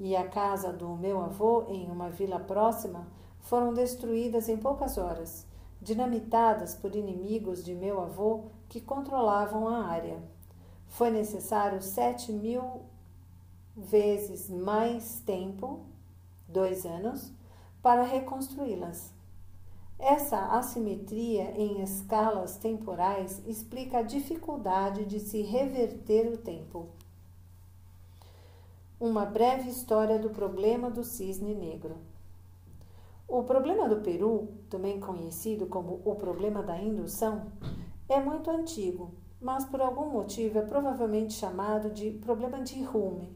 e 0.00 0.16
a 0.16 0.26
casa 0.26 0.72
do 0.72 0.88
meu 0.96 1.20
avô 1.20 1.66
em 1.68 1.86
uma 1.90 2.08
vila 2.08 2.40
próxima 2.40 3.06
foram 3.40 3.74
destruídas 3.74 4.48
em 4.48 4.56
poucas 4.56 4.96
horas, 4.96 5.46
dinamitadas 5.82 6.74
por 6.74 6.96
inimigos 6.96 7.62
de 7.62 7.74
meu 7.74 8.00
avô 8.00 8.44
que 8.70 8.80
controlavam 8.80 9.68
a 9.68 9.84
área. 9.84 10.18
Foi 10.88 11.10
necessário 11.10 11.82
sete 11.82 12.32
mil 12.32 12.82
vezes 13.76 14.48
mais 14.48 15.20
tempo, 15.20 15.80
dois 16.48 16.86
anos, 16.86 17.30
para 17.82 18.02
reconstruí-las. 18.02 19.12
Essa 20.04 20.46
assimetria 20.58 21.52
em 21.56 21.80
escalas 21.80 22.56
temporais 22.56 23.40
explica 23.46 23.98
a 23.98 24.02
dificuldade 24.02 25.04
de 25.04 25.20
se 25.20 25.42
reverter 25.42 26.26
o 26.26 26.36
tempo. 26.36 26.88
Uma 28.98 29.24
breve 29.24 29.70
história 29.70 30.18
do 30.18 30.28
problema 30.28 30.90
do 30.90 31.04
cisne 31.04 31.54
negro. 31.54 31.98
O 33.28 33.44
problema 33.44 33.88
do 33.88 34.00
Peru, 34.00 34.48
também 34.68 34.98
conhecido 34.98 35.66
como 35.66 36.02
o 36.04 36.16
problema 36.16 36.64
da 36.64 36.76
indução, 36.76 37.52
é 38.08 38.18
muito 38.18 38.50
antigo, 38.50 39.12
mas 39.40 39.64
por 39.64 39.80
algum 39.80 40.10
motivo 40.10 40.58
é 40.58 40.62
provavelmente 40.62 41.34
chamado 41.34 41.90
de 41.90 42.10
problema 42.10 42.60
de 42.60 42.84
Hume, 42.84 43.32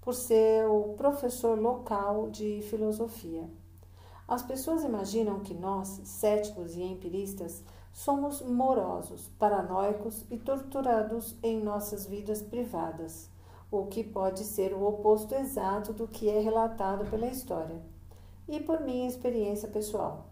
por 0.00 0.14
ser 0.14 0.66
o 0.70 0.94
professor 0.94 1.60
local 1.60 2.30
de 2.30 2.62
filosofia. 2.62 3.46
As 4.28 4.42
pessoas 4.42 4.84
imaginam 4.84 5.40
que 5.40 5.54
nós, 5.54 6.02
céticos 6.04 6.76
e 6.76 6.82
empiristas, 6.82 7.64
somos 7.94 8.42
morosos, 8.42 9.30
paranoicos 9.38 10.22
e 10.30 10.36
torturados 10.36 11.34
em 11.42 11.58
nossas 11.58 12.04
vidas 12.04 12.42
privadas, 12.42 13.30
o 13.70 13.86
que 13.86 14.04
pode 14.04 14.44
ser 14.44 14.74
o 14.74 14.86
oposto 14.86 15.34
exato 15.34 15.94
do 15.94 16.06
que 16.06 16.28
é 16.28 16.40
relatado 16.40 17.08
pela 17.10 17.26
história, 17.26 17.80
e 18.46 18.60
por 18.60 18.82
minha 18.82 19.08
experiência 19.08 19.66
pessoal. 19.66 20.26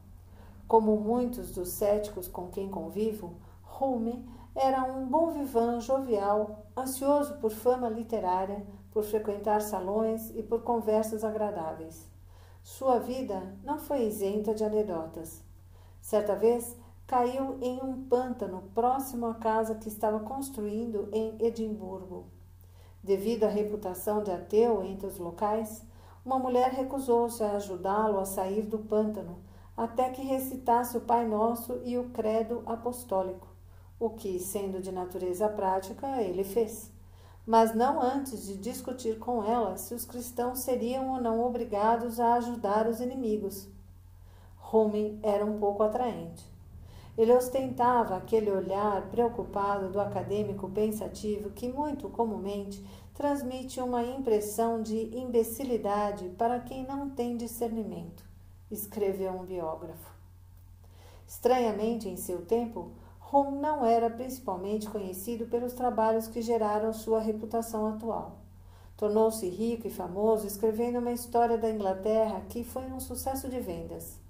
Como 0.69 0.95
muitos 0.99 1.53
dos 1.53 1.71
céticos 1.71 2.29
com 2.29 2.49
quem 2.49 2.69
convivo, 2.69 3.35
Hume 3.81 4.29
era 4.55 4.85
um 4.85 5.07
bom 5.07 5.31
vivan 5.31 5.81
jovial, 5.81 6.67
ansioso 6.77 7.39
por 7.39 7.51
fama 7.51 7.89
literária, 7.89 8.67
por 8.91 9.05
frequentar 9.05 9.63
salões 9.63 10.31
e 10.37 10.43
por 10.43 10.63
conversas 10.63 11.25
agradáveis. 11.25 12.15
Sua 12.67 12.99
vida 12.99 13.57
não 13.63 13.79
foi 13.79 14.09
isenta 14.09 14.53
de 14.53 14.65
anedotas. 14.65 15.41
Certa 16.01 16.35
vez, 16.35 16.77
caiu 17.07 17.59
em 17.63 17.81
um 17.81 18.09
pântano 18.09 18.65
próximo 18.75 19.27
à 19.27 19.35
casa 19.35 19.77
que 19.77 19.87
estava 19.87 20.19
construindo 20.19 21.09
em 21.13 21.37
Edimburgo. 21.39 22.27
Devido 23.05 23.45
à 23.45 23.49
reputação 23.49 24.21
de 24.21 24.33
ateu 24.33 24.83
entre 24.83 25.07
os 25.07 25.17
locais, 25.17 25.85
uma 26.25 26.41
mulher 26.41 26.73
recusou-se 26.73 27.41
a 27.41 27.53
ajudá-lo 27.53 28.19
a 28.19 28.25
sair 28.25 28.63
do 28.63 28.81
pântano 28.81 29.39
até 29.77 30.11
que 30.11 30.23
recitasse 30.23 30.97
o 30.97 31.03
Pai 31.03 31.25
Nosso 31.25 31.81
e 31.85 31.97
o 31.97 32.11
Credo 32.11 32.65
Apostólico, 32.67 33.47
o 33.97 34.11
que, 34.11 34.41
sendo 34.41 34.83
de 34.83 34.91
natureza 34.91 35.49
prática, 35.49 36.21
ele 36.21 36.43
fez 36.43 36.91
mas 37.47 37.75
não 37.75 38.03
antes 38.03 38.45
de 38.45 38.57
discutir 38.57 39.19
com 39.21 39.45
ela 39.45 39.77
se 39.77 39.95
os 39.95 40.05
cristãos 40.05 40.59
seriam 40.59 41.11
ou 41.11 41.21
não 41.21 41.45
obrigados 41.45 42.19
a 42.19 42.35
ajudar 42.35 42.89
os 42.89 43.01
inimigos. 43.01 43.69
Rumi 44.57 45.19
era 45.23 45.47
um 45.47 45.59
pouco 45.59 45.85
atraente. 45.85 46.45
Ele 47.17 47.33
ostentava 47.33 48.17
aquele 48.17 48.51
olhar 48.51 49.09
preocupado 49.09 49.89
do 49.91 50.01
acadêmico 50.01 50.69
pensativo 50.69 51.51
que 51.51 51.69
muito 51.69 52.11
comumente 52.11 52.85
transmite 53.15 53.81
uma 53.81 54.03
impressão 54.03 54.83
de 54.83 55.17
imbecilidade 55.17 56.29
para 56.37 56.61
quem 56.61 56.85
não 56.85 57.09
tem 57.09 57.37
discernimento, 57.37 58.23
escreveu 58.71 59.33
um 59.33 59.45
biógrafo. 59.45 60.15
Estranhamente, 61.27 62.09
em 62.09 62.17
seu 62.17 62.45
tempo, 62.45 62.91
Home 63.33 63.59
não 63.59 63.85
era 63.85 64.09
principalmente 64.09 64.89
conhecido 64.89 65.47
pelos 65.47 65.73
trabalhos 65.73 66.29
que 66.29 66.41
geraram 66.41 66.93
sua 66.93 67.19
reputação 67.19 67.89
atual. 67.89 68.39
Tornou-se 68.97 69.49
rico 69.49 69.89
e 69.89 69.91
famoso 69.91 70.47
escrevendo 70.47 71.01
uma 71.01 71.11
história 71.11 71.59
da 71.59 71.69
Inglaterra 71.69 72.43
que 72.49 72.63
foi 72.63 72.85
um 72.85 73.01
sucesso 73.01 73.49
de 73.49 73.59
vendas. 73.59 74.21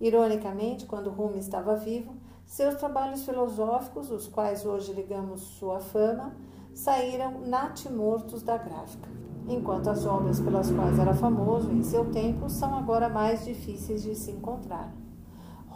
Ironicamente, 0.00 0.86
quando 0.86 1.10
Hume 1.10 1.38
estava 1.38 1.76
vivo, 1.76 2.14
seus 2.46 2.76
trabalhos 2.76 3.24
filosóficos, 3.24 4.10
os 4.10 4.26
quais 4.26 4.64
hoje 4.64 4.92
ligamos 4.94 5.42
sua 5.42 5.78
fama, 5.78 6.34
saíram 6.74 7.42
natimortos 7.42 8.42
da 8.42 8.56
gráfica, 8.56 9.08
enquanto 9.46 9.90
as 9.90 10.06
obras 10.06 10.40
pelas 10.40 10.70
quais 10.70 10.98
era 10.98 11.12
famoso 11.12 11.70
em 11.70 11.82
seu 11.82 12.10
tempo 12.10 12.48
são 12.48 12.74
agora 12.74 13.08
mais 13.08 13.44
difíceis 13.44 14.02
de 14.02 14.14
se 14.14 14.30
encontrar. 14.30 14.92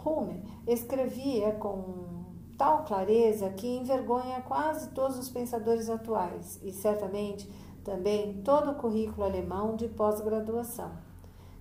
Hume 0.03 0.43
escrevia 0.67 1.51
com 1.53 2.24
tal 2.57 2.83
clareza 2.85 3.49
que 3.49 3.67
envergonha 3.67 4.41
quase 4.41 4.89
todos 4.89 5.17
os 5.17 5.29
pensadores 5.29 5.89
atuais 5.89 6.59
e 6.63 6.71
certamente 6.71 7.49
também 7.83 8.41
todo 8.41 8.71
o 8.71 8.75
currículo 8.75 9.23
alemão 9.23 9.75
de 9.75 9.87
pós-graduação. 9.87 10.91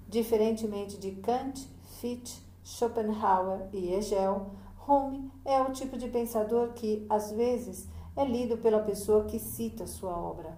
Diferentemente 0.08 0.98
de 0.98 1.12
Kant, 1.12 1.68
Fichte, 2.00 2.42
Schopenhauer 2.64 3.68
e 3.72 3.92
Hegel, 3.92 4.50
Hume 4.86 5.30
é 5.44 5.60
o 5.60 5.72
tipo 5.72 5.96
de 5.96 6.08
pensador 6.08 6.72
que, 6.72 7.04
às 7.08 7.32
vezes, 7.32 7.88
é 8.16 8.24
lido 8.24 8.56
pela 8.58 8.80
pessoa 8.80 9.24
que 9.24 9.38
cita 9.38 9.86
sua 9.86 10.16
obra. 10.16 10.56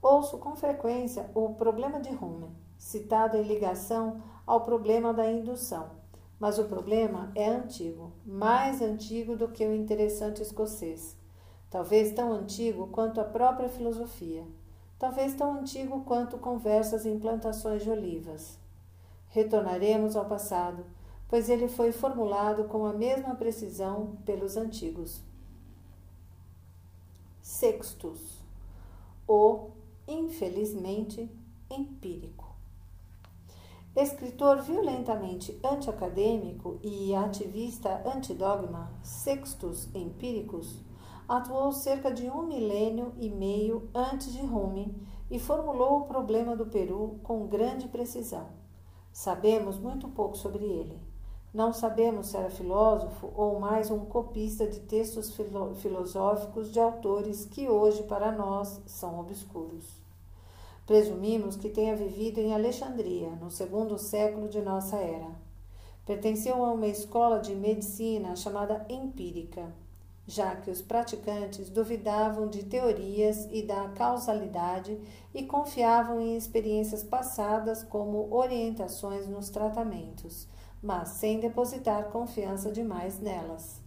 Ouço 0.00 0.38
com 0.38 0.56
frequência 0.56 1.30
o 1.34 1.50
problema 1.54 2.00
de 2.00 2.10
Hume, 2.10 2.50
citado 2.78 3.36
em 3.36 3.42
ligação 3.42 4.20
ao 4.46 4.62
problema 4.62 5.12
da 5.12 5.30
indução 5.30 6.03
mas 6.38 6.58
o 6.58 6.64
problema 6.64 7.30
é 7.34 7.48
antigo, 7.48 8.12
mais 8.24 8.82
antigo 8.82 9.36
do 9.36 9.48
que 9.48 9.64
o 9.64 9.74
interessante 9.74 10.42
escocês. 10.42 11.16
Talvez 11.70 12.12
tão 12.12 12.32
antigo 12.32 12.86
quanto 12.88 13.20
a 13.20 13.24
própria 13.24 13.68
filosofia. 13.68 14.44
Talvez 14.98 15.34
tão 15.34 15.58
antigo 15.58 16.02
quanto 16.04 16.38
conversas 16.38 17.04
em 17.04 17.18
plantações 17.18 17.82
de 17.82 17.90
olivas. 17.90 18.58
Retornaremos 19.28 20.16
ao 20.16 20.24
passado, 20.24 20.84
pois 21.28 21.48
ele 21.48 21.68
foi 21.68 21.90
formulado 21.90 22.64
com 22.64 22.86
a 22.86 22.92
mesma 22.92 23.34
precisão 23.34 24.16
pelos 24.24 24.56
antigos. 24.56 25.20
Sextus, 27.42 28.40
o, 29.26 29.70
infelizmente, 30.06 31.28
empírico. 31.70 32.43
Escritor 33.96 34.60
violentamente 34.60 35.56
antiacadêmico 35.62 36.80
e 36.82 37.14
ativista 37.14 38.02
antidogma, 38.04 38.90
Sextus 39.04 39.88
Empíricos, 39.94 40.82
atuou 41.28 41.70
cerca 41.70 42.12
de 42.12 42.28
um 42.28 42.42
milênio 42.42 43.14
e 43.16 43.30
meio 43.30 43.88
antes 43.94 44.32
de 44.32 44.40
Rumi 44.40 44.92
e 45.30 45.38
formulou 45.38 46.00
o 46.00 46.04
problema 46.06 46.56
do 46.56 46.66
Peru 46.66 47.20
com 47.22 47.46
grande 47.46 47.86
precisão. 47.86 48.48
Sabemos 49.12 49.78
muito 49.78 50.08
pouco 50.08 50.36
sobre 50.36 50.64
ele. 50.64 51.00
Não 51.52 51.72
sabemos 51.72 52.26
se 52.26 52.36
era 52.36 52.50
filósofo 52.50 53.30
ou 53.32 53.60
mais 53.60 53.92
um 53.92 54.04
copista 54.06 54.66
de 54.66 54.80
textos 54.80 55.32
filosóficos 55.76 56.72
de 56.72 56.80
autores 56.80 57.44
que 57.44 57.68
hoje 57.68 58.02
para 58.02 58.32
nós 58.32 58.82
são 58.86 59.20
obscuros. 59.20 60.03
Presumimos 60.86 61.56
que 61.56 61.70
tenha 61.70 61.96
vivido 61.96 62.38
em 62.38 62.52
Alexandria, 62.52 63.30
no 63.40 63.50
segundo 63.50 63.98
século 63.98 64.50
de 64.50 64.60
nossa 64.60 64.98
era. 64.98 65.30
Pertenceu 66.04 66.62
a 66.62 66.72
uma 66.72 66.86
escola 66.86 67.40
de 67.40 67.54
medicina 67.54 68.36
chamada 68.36 68.84
empírica, 68.90 69.72
já 70.26 70.54
que 70.56 70.70
os 70.70 70.82
praticantes 70.82 71.70
duvidavam 71.70 72.48
de 72.48 72.64
teorias 72.64 73.48
e 73.50 73.62
da 73.62 73.88
causalidade 73.88 75.00
e 75.32 75.44
confiavam 75.44 76.20
em 76.20 76.36
experiências 76.36 77.02
passadas 77.02 77.82
como 77.82 78.30
orientações 78.30 79.26
nos 79.26 79.48
tratamentos, 79.48 80.46
mas 80.82 81.08
sem 81.08 81.40
depositar 81.40 82.10
confiança 82.10 82.70
demais 82.70 83.18
nelas. 83.18 83.80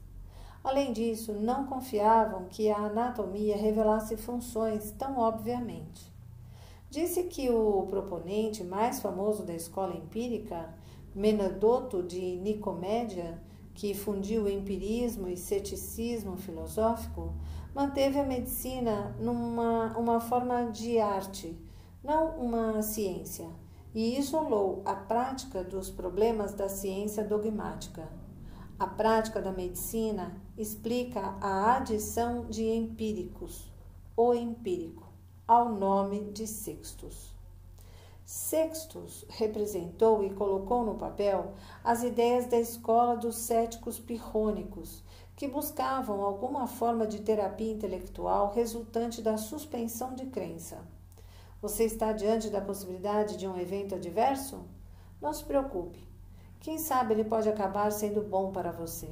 Além 0.64 0.94
disso, 0.94 1.32
não 1.32 1.68
confiavam 1.68 2.46
que 2.46 2.72
a 2.72 2.78
anatomia 2.78 3.56
revelasse 3.56 4.18
funções 4.18 4.90
tão 4.98 5.20
obviamente. 5.20 6.17
Disse 6.90 7.24
que 7.24 7.50
o 7.50 7.86
proponente 7.90 8.64
mais 8.64 9.02
famoso 9.02 9.44
da 9.44 9.54
escola 9.54 9.94
empírica, 9.94 10.74
Menadoto 11.14 12.02
de 12.02 12.38
Nicomédia, 12.38 13.42
que 13.74 13.94
fundiu 13.94 14.44
o 14.44 14.50
empirismo 14.50 15.28
e 15.28 15.36
ceticismo 15.36 16.38
filosófico, 16.38 17.34
manteve 17.76 18.20
a 18.20 18.26
medicina 18.26 19.16
numa 19.20 19.98
uma 19.98 20.20
forma 20.20 20.72
de 20.72 20.98
arte, 20.98 21.60
não 22.02 22.38
uma 22.38 22.82
ciência, 22.82 23.50
e 23.94 24.18
isolou 24.18 24.82
a 24.86 24.96
prática 24.96 25.64
dos 25.64 25.90
problemas 25.90 26.54
da 26.54 26.70
ciência 26.70 27.24
dogmática. 27.24 28.08
A 28.80 28.88
prática 28.88 29.42
da 29.42 29.52
medicina 29.52 30.40
explica 30.58 31.36
a 31.42 31.76
adição 31.76 32.46
de 32.46 32.64
empíricos, 32.64 33.72
o 34.16 34.34
empírico, 34.34 35.07
ao 35.48 35.70
nome 35.70 36.26
de 36.32 36.46
Sextus. 36.46 37.34
Sextus 38.26 39.26
representou 39.30 40.22
e 40.22 40.30
colocou 40.30 40.84
no 40.84 40.96
papel 40.96 41.54
as 41.82 42.04
ideias 42.04 42.48
da 42.48 42.60
escola 42.60 43.16
dos 43.16 43.38
céticos 43.38 43.98
pirrônicos, 43.98 45.02
que 45.38 45.48
buscavam 45.48 46.22
alguma 46.22 46.68
forma 46.68 47.08
de 47.08 47.22
terapia 47.22 47.72
intelectual 47.72 48.52
resultante 48.52 49.22
da 49.22 49.38
suspensão 49.38 50.14
de 50.14 50.26
crença. 50.26 50.80
Você 51.62 51.86
está 51.86 52.12
diante 52.12 52.50
da 52.50 52.60
possibilidade 52.60 53.38
de 53.38 53.48
um 53.48 53.58
evento 53.58 53.96
adverso? 53.96 54.66
Não 55.22 55.32
se 55.32 55.46
preocupe. 55.46 56.06
Quem 56.60 56.78
sabe 56.78 57.14
ele 57.14 57.24
pode 57.24 57.48
acabar 57.48 57.90
sendo 57.94 58.22
bom 58.22 58.52
para 58.52 58.72
você. 58.72 59.10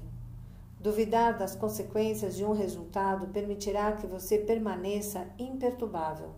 Duvidar 0.85 1.35
das 1.35 1.55
consequências 1.55 2.35
de 2.35 2.45
um 2.45 2.51
resultado 2.51 3.25
permitirá 3.29 3.93
que 3.93 4.05
você 4.05 4.37
permaneça 4.37 5.27
imperturbável. 5.39 6.35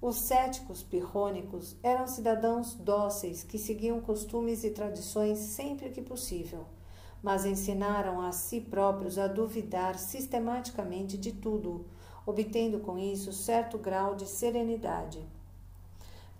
Os 0.00 0.16
céticos 0.16 0.82
pirrônicos 0.82 1.76
eram 1.82 2.06
cidadãos 2.06 2.72
dóceis 2.72 3.44
que 3.44 3.58
seguiam 3.58 4.00
costumes 4.00 4.64
e 4.64 4.70
tradições 4.70 5.38
sempre 5.40 5.90
que 5.90 6.00
possível, 6.00 6.64
mas 7.22 7.44
ensinaram 7.44 8.22
a 8.22 8.32
si 8.32 8.58
próprios 8.58 9.18
a 9.18 9.26
duvidar 9.26 9.98
sistematicamente 9.98 11.18
de 11.18 11.32
tudo, 11.32 11.84
obtendo 12.24 12.80
com 12.80 12.98
isso 12.98 13.34
certo 13.34 13.76
grau 13.76 14.14
de 14.14 14.24
serenidade. 14.24 15.22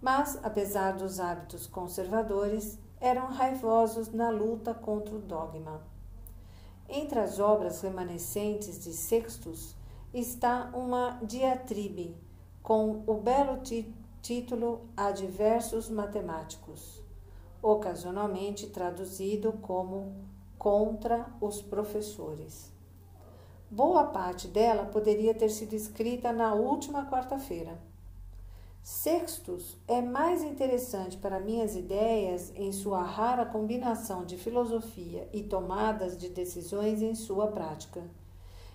Mas, 0.00 0.40
apesar 0.42 0.92
dos 0.92 1.20
hábitos 1.20 1.66
conservadores, 1.66 2.78
eram 2.98 3.26
raivosos 3.26 4.08
na 4.14 4.30
luta 4.30 4.72
contra 4.72 5.14
o 5.14 5.18
dogma. 5.18 5.97
Entre 6.88 7.20
as 7.20 7.38
obras 7.38 7.82
remanescentes 7.82 8.82
de 8.82 8.94
Sextus 8.94 9.76
está 10.12 10.70
uma 10.74 11.18
diatribe 11.22 12.16
com 12.62 13.02
o 13.06 13.14
belo 13.14 13.60
título 14.22 14.88
Adversos 14.96 15.90
Matemáticos, 15.90 17.02
ocasionalmente 17.60 18.68
traduzido 18.68 19.52
como 19.60 20.16
Contra 20.56 21.26
os 21.42 21.60
Professores. 21.60 22.72
Boa 23.70 24.04
parte 24.04 24.48
dela 24.48 24.86
poderia 24.86 25.34
ter 25.34 25.50
sido 25.50 25.74
escrita 25.74 26.32
na 26.32 26.54
última 26.54 27.04
quarta-feira. 27.04 27.78
Sextus 28.82 29.76
é 29.86 30.00
mais 30.00 30.42
interessante 30.42 31.16
para 31.16 31.40
minhas 31.40 31.76
ideias 31.76 32.52
em 32.54 32.72
sua 32.72 33.02
rara 33.02 33.44
combinação 33.44 34.24
de 34.24 34.36
filosofia 34.36 35.28
e 35.32 35.42
tomadas 35.42 36.16
de 36.16 36.28
decisões 36.28 37.02
em 37.02 37.14
sua 37.14 37.48
prática. 37.48 38.02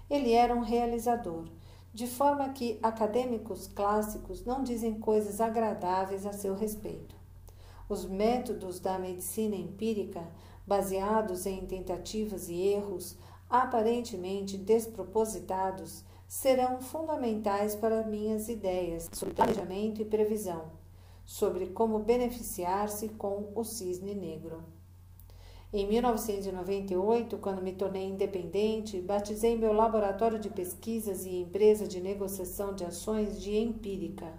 Ele 0.10 0.32
era 0.32 0.56
um 0.56 0.62
realizador 0.62 1.46
de 1.94 2.08
forma 2.08 2.50
que 2.50 2.80
acadêmicos 2.82 3.68
clássicos 3.68 4.44
não 4.44 4.64
dizem 4.64 5.00
coisas 5.00 5.40
agradáveis 5.40 6.26
a 6.26 6.34
seu 6.34 6.56
respeito. 6.56 7.16
Os 7.88 8.06
métodos 8.06 8.80
da 8.80 8.98
medicina 8.98 9.56
empírica, 9.56 10.24
baseados 10.66 11.46
em 11.46 11.66
tentativas 11.66 12.50
e 12.50 12.56
erros 12.56 13.16
aparentemente 13.50 14.58
despropositados, 14.58 16.04
serão 16.28 16.82
fundamentais 16.82 17.76
para 17.76 18.04
minhas 18.04 18.50
ideias 18.50 19.10
sobre 19.14 19.34
planejamento 19.34 20.02
e 20.02 20.06
previsão, 20.06 20.72
sobre 21.26 21.68
como 21.68 22.00
beneficiar-se 22.00 23.10
com 23.10 23.52
o 23.56 23.64
cisne 23.64 24.16
negro. 24.16 24.64
Em 25.72 25.88
1998, 25.88 27.38
quando 27.40 27.62
me 27.62 27.74
tornei 27.74 28.08
independente, 28.08 29.02
batizei 29.02 29.58
meu 29.58 29.74
laboratório 29.74 30.38
de 30.38 30.50
pesquisas 30.50 31.26
e 31.26 31.38
empresa 31.38 31.88
de 31.88 32.00
negociação 32.00 32.76
de 32.76 32.86
ações 32.86 33.42
de 33.42 33.58
empírica. 33.58 34.32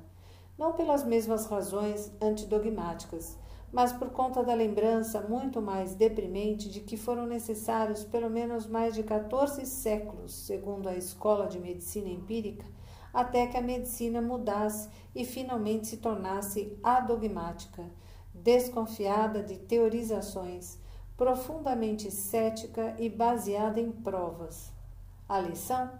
Não 0.57 0.75
pelas 0.75 1.05
mesmas 1.05 1.47
razões 1.47 2.13
antidogmáticas, 2.21 3.37
mas 3.75 3.93
por 3.93 4.11
conta 4.11 4.41
da 4.45 4.55
lembrança 4.55 5.21
muito 5.21 5.61
mais 5.61 5.97
deprimente 5.97 6.71
de 6.71 6.79
que 6.79 6.97
foram 6.97 7.27
necessários 7.27 8.05
pelo 8.05 8.31
menos 8.31 8.69
mais 8.69 8.95
de 8.95 9.03
14 9.03 9.67
séculos, 9.67 10.33
segundo 10.33 10.89
a 10.89 10.95
Escola 10.95 11.49
de 11.49 11.59
Medicina 11.59 12.09
Empírica, 12.09 12.65
até 13.13 13.49
que 13.49 13.57
a 13.57 13.61
medicina 13.61 14.23
mudasse 14.23 14.89
e 15.13 15.25
finalmente 15.25 15.89
se 15.89 15.97
tornasse 15.97 16.79
adogmática, 16.85 17.85
desconfiada 18.33 19.43
de 19.43 19.59
teorizações 19.59 20.79
profundamente 21.17 22.13
cética 22.13 22.95
e 22.97 23.09
baseada 23.09 23.81
em 23.81 23.91
provas. 23.91 24.73
A 25.29 25.41
lição? 25.41 25.91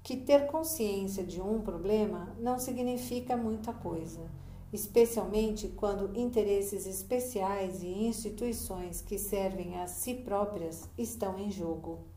Que 0.00 0.16
ter 0.16 0.46
consciência 0.46 1.24
de 1.24 1.40
um 1.40 1.60
problema 1.60 2.36
não 2.38 2.56
significa 2.56 3.36
muita 3.36 3.72
coisa, 3.72 4.20
especialmente 4.72 5.68
quando 5.68 6.16
interesses 6.18 6.86
especiais 6.86 7.82
e 7.82 7.88
instituições 7.88 9.00
que 9.00 9.18
servem 9.18 9.80
a 9.80 9.86
si 9.86 10.14
próprias 10.14 10.88
estão 10.96 11.38
em 11.38 11.50
jogo. 11.50 12.09